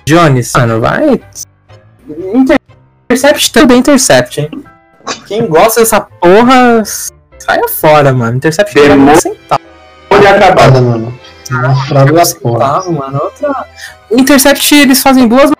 [0.07, 1.20] Jones, mano, vai.
[3.11, 4.64] Intercept também Intercept, hein?
[5.26, 6.82] Quem gosta dessa porra,
[7.39, 8.36] saia fora, mano.
[8.36, 9.61] Intercept Demônio centavo.
[10.09, 11.18] Pode acabar, mano.
[11.53, 12.91] Ah, fraude da porra.
[12.91, 13.66] Mano, outra...
[14.11, 15.51] Intercept, eles fazem duas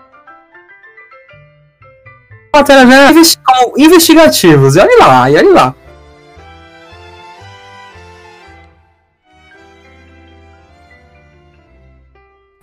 [2.53, 3.37] matérias
[3.77, 4.75] investigativos.
[4.75, 5.75] E olha lá, e olha lá.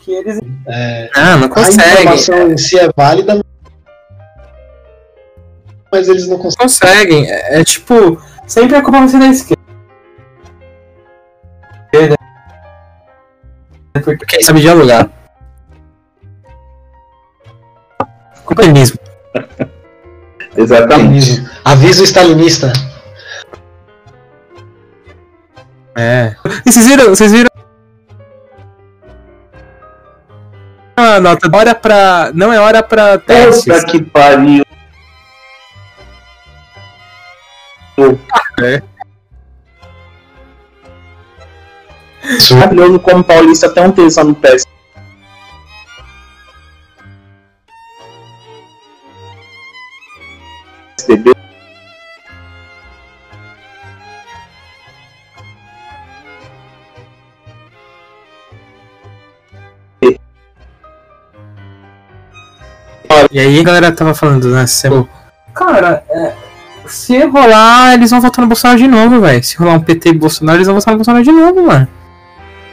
[0.01, 0.41] Que eles.
[0.69, 1.85] É, ah, não conseguem.
[1.85, 3.41] A informação em si é válida,
[5.91, 6.67] mas eles não conseguem.
[6.67, 7.31] Conseguem.
[7.31, 9.57] É, é tipo, sempre a culpa vai ser da esquerda.
[14.05, 15.11] Porque sabe dialogar.
[18.45, 18.99] Comunismo.
[20.57, 21.45] Exatamente.
[21.65, 22.73] Aviso stalinista.
[25.97, 26.37] É.
[26.65, 27.49] E vocês viram, vocês viram
[30.97, 32.31] a nota, hora pra.
[32.35, 33.65] Não é hora pra testes.
[33.65, 34.65] Puta que pariu.
[38.63, 38.83] É.
[42.51, 44.66] Maravilhoso como paulista tem um texto no teste.
[51.07, 51.33] PSDB
[63.33, 64.67] E aí a galera tava falando, né?
[64.67, 64.89] Se,
[65.53, 66.33] cara, é,
[66.87, 69.45] se rolar, eles vão votar no Bolsonaro de novo, velho.
[69.45, 71.89] Se rolar um PT e Bolsonaro, eles vão votar no Bolsonaro de novo, mano.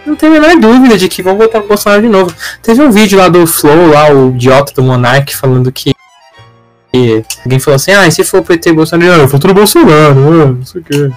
[0.05, 2.33] Não tem a menor dúvida de que vão votar no Bolsonaro de novo.
[2.61, 5.91] Teve um vídeo lá do Flow, lá, o idiota do Monark, falando que
[7.43, 10.65] alguém falou assim, ah, e se for o PT Bolsonaro, eu voto no Bolsonaro, não
[10.65, 11.11] sei o quê.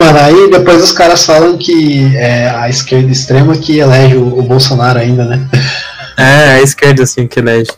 [0.00, 4.42] Mano, aí depois os caras falam que é a esquerda extrema que elege o, o
[4.42, 5.48] Bolsonaro ainda, né?
[6.18, 7.70] É, a esquerda assim que elege.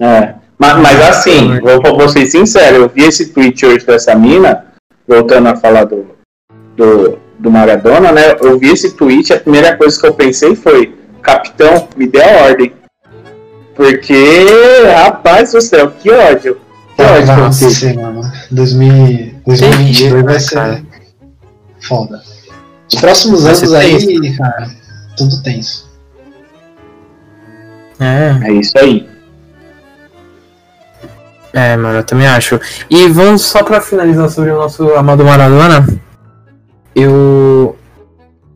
[0.00, 0.34] É.
[0.58, 4.66] Mas, mas assim, vou, vou ser sincero, eu vi esse tweet hoje dessa mina,
[5.06, 6.06] voltando a falar do,
[6.76, 8.36] do, do Maradona, né?
[8.40, 12.44] Eu vi esse tweet, a primeira coisa que eu pensei foi, capitão, me dê a
[12.44, 12.72] ordem.
[13.78, 16.60] Porque, rapaz do céu, que ódio.
[16.96, 18.32] Que ódio Nossa, mano.
[18.50, 20.84] 2022 vai ser
[21.80, 22.20] foda.
[22.92, 24.36] Os próximos vai anos aí, tenso.
[24.38, 24.70] cara,
[25.16, 25.88] tudo tenso.
[28.00, 28.48] É.
[28.48, 29.08] É isso aí.
[31.52, 32.60] É, mano, eu também acho.
[32.90, 35.86] E vamos só pra finalizar sobre o nosso amado Maradona.
[36.96, 37.76] Eu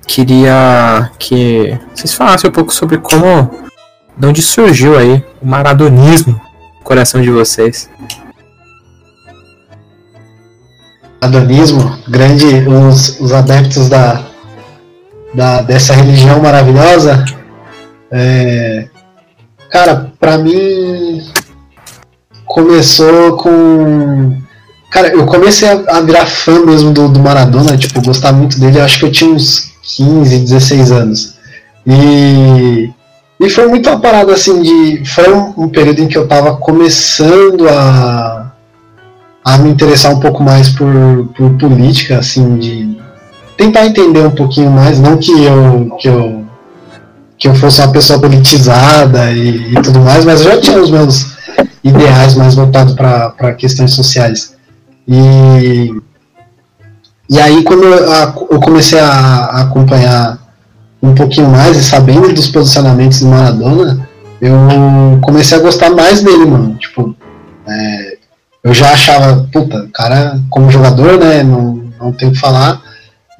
[0.04, 3.70] queria que vocês falassem um pouco sobre como
[4.16, 6.40] de onde surgiu aí o maradonismo
[6.78, 7.88] no coração de vocês?
[11.20, 14.24] Maradonismo, grande, os, os adeptos da,
[15.34, 17.24] da, dessa religião maravilhosa.
[18.10, 18.88] É,
[19.70, 21.22] cara, pra mim
[22.44, 24.36] começou com.
[24.90, 28.80] Cara, eu comecei a, a virar fã mesmo do, do Maradona, tipo, gostar muito dele,
[28.80, 31.38] acho que eu tinha uns 15, 16 anos.
[31.86, 32.90] E
[33.43, 35.05] e foi muito uma parada assim de.
[35.05, 38.53] Foi um, um, período em que eu tava começando a,
[39.45, 40.86] a me interessar um pouco mais por,
[41.36, 42.97] por política, assim, de
[43.57, 46.43] tentar entender um pouquinho mais, não que eu, que eu
[47.43, 50.93] que eu fosse uma pessoa politizada e, e tudo mais, mas eu já tinha os
[50.93, 51.32] meus
[51.82, 54.55] ideais mais voltados para questões sociais.
[55.09, 55.93] E,
[57.28, 57.97] e aí, quando eu,
[58.49, 60.38] eu comecei a, a, acompanhar
[61.03, 64.09] um pouquinho mais e sabendo dos posicionamentos do Maradona,
[64.40, 66.76] eu comecei a gostar mais dele, mano.
[66.76, 67.14] Tipo,
[67.66, 68.16] é,
[68.62, 72.80] eu já achava, puta, cara, como jogador, né, não, não tenho o que falar.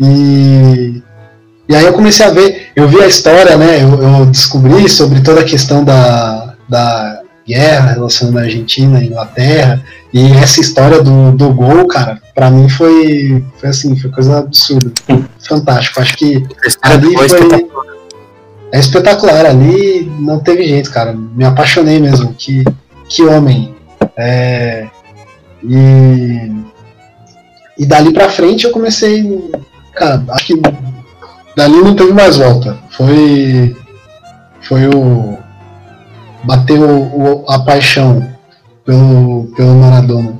[0.01, 1.03] E,
[1.69, 5.21] e aí eu comecei a ver, eu vi a história, né, eu, eu descobri sobre
[5.21, 9.83] toda a questão da, da guerra relacionando a Argentina e Inglaterra.
[10.13, 14.93] E essa história do, do gol, cara, para mim foi, foi assim, foi coisa absurda.
[15.39, 16.01] Fantástico.
[16.01, 16.47] Acho que
[16.83, 17.69] ali foi.
[18.71, 21.15] É espetacular, ali não teve jeito, cara.
[21.15, 22.35] Me apaixonei mesmo.
[22.35, 22.63] Que,
[23.09, 23.75] que homem.
[24.17, 24.87] É,
[25.63, 26.53] e,
[27.79, 29.51] e dali pra frente eu comecei.
[29.95, 30.61] Cara, acho que
[31.57, 32.79] dali não teve mais volta.
[32.91, 33.75] Foi.
[34.61, 35.39] Foi o
[36.45, 38.32] bateu o, a paixão
[38.85, 40.39] pelo, pelo Maradona.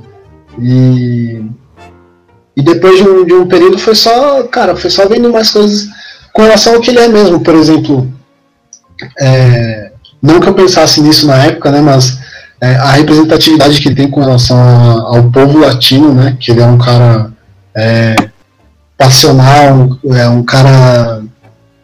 [0.59, 1.43] E,
[2.55, 5.87] e depois de um, de um período foi só, cara, foi só vendo mais coisas
[6.31, 8.07] com relação ao que ele é mesmo, por exemplo.
[9.19, 9.91] É,
[10.21, 12.19] não que eu pensasse nisso na época, né, mas
[12.61, 16.61] é, a representatividade que ele tem com relação a, ao povo latino, né, que ele
[16.61, 17.31] é um cara
[17.75, 18.15] é,
[18.97, 21.21] passional, é um cara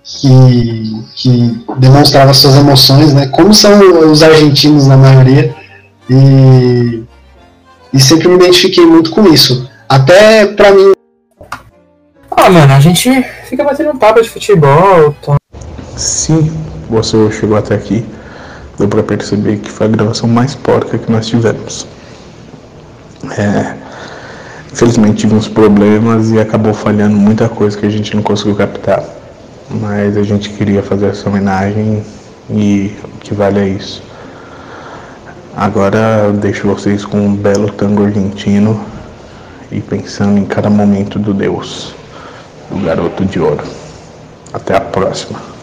[0.04, 3.28] que, que demonstrava suas emoções, né?
[3.28, 5.56] Como são os argentinos na maioria.
[6.10, 7.04] E,
[7.94, 9.70] e sempre me identifiquei muito com isso.
[9.88, 10.94] Até pra mim.
[12.32, 15.16] Ah, mano, a gente fica batendo um papo de futebol.
[15.22, 15.36] Tá?
[15.96, 16.34] Se
[16.90, 18.06] você chegou até aqui,
[18.78, 21.86] deu pra perceber que foi a gravação mais porca que nós tivemos.
[23.38, 23.76] É,
[24.72, 29.04] infelizmente tivemos problemas e acabou falhando muita coisa que a gente não conseguiu captar
[29.70, 32.04] mas a gente queria fazer essa homenagem
[32.50, 34.02] e o que vale é isso.
[35.60, 38.82] Agora eu deixo vocês com um belo tango argentino
[39.70, 41.94] e pensando em cada momento do Deus,
[42.72, 43.66] do garoto de ouro.
[44.54, 45.59] Até a próxima.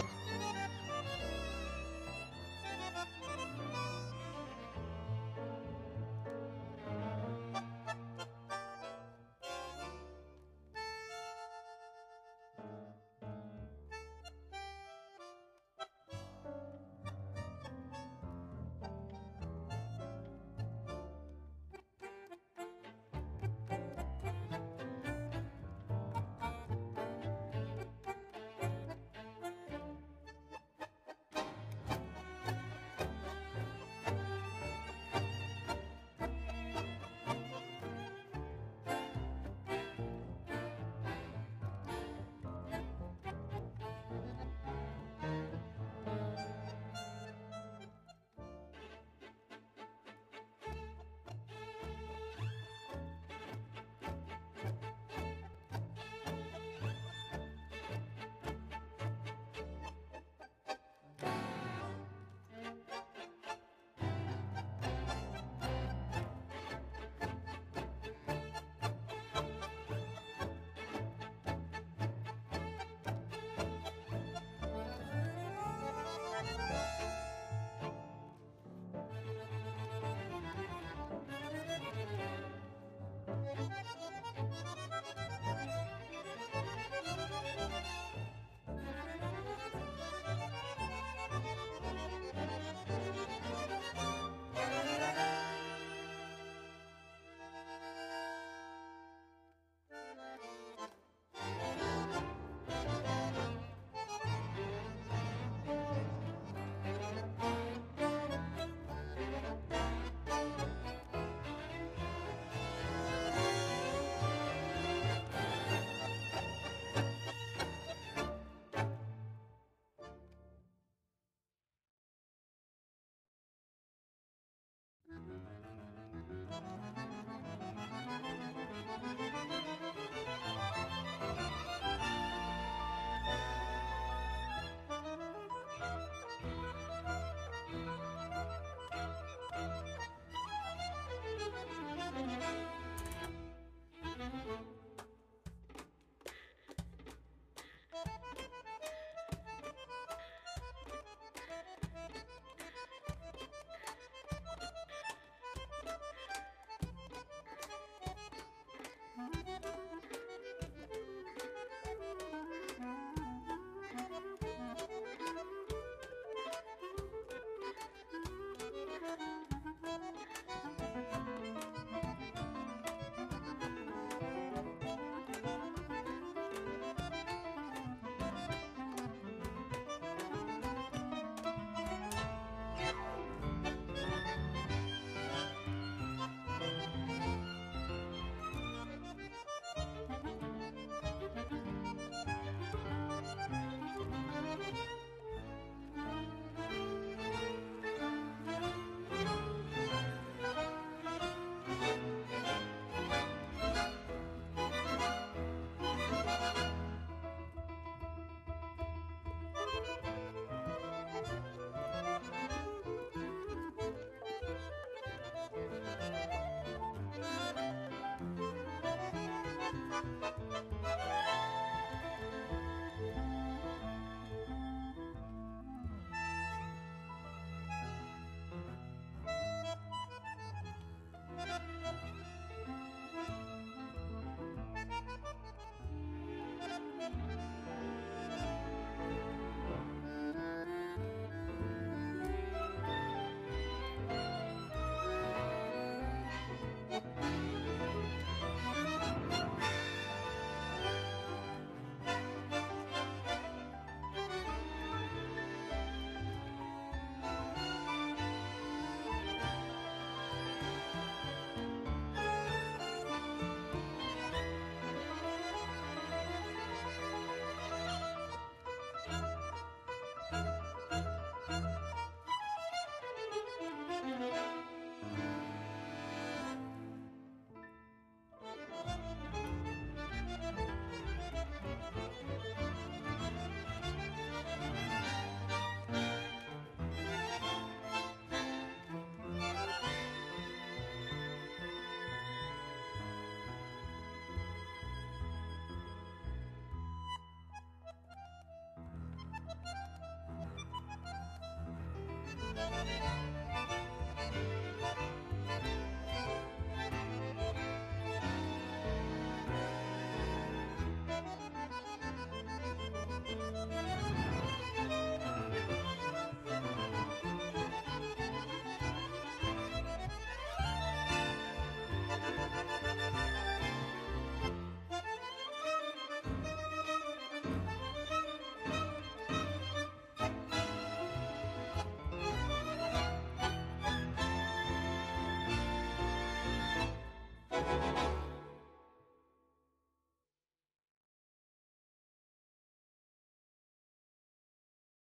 [302.57, 303.26] Música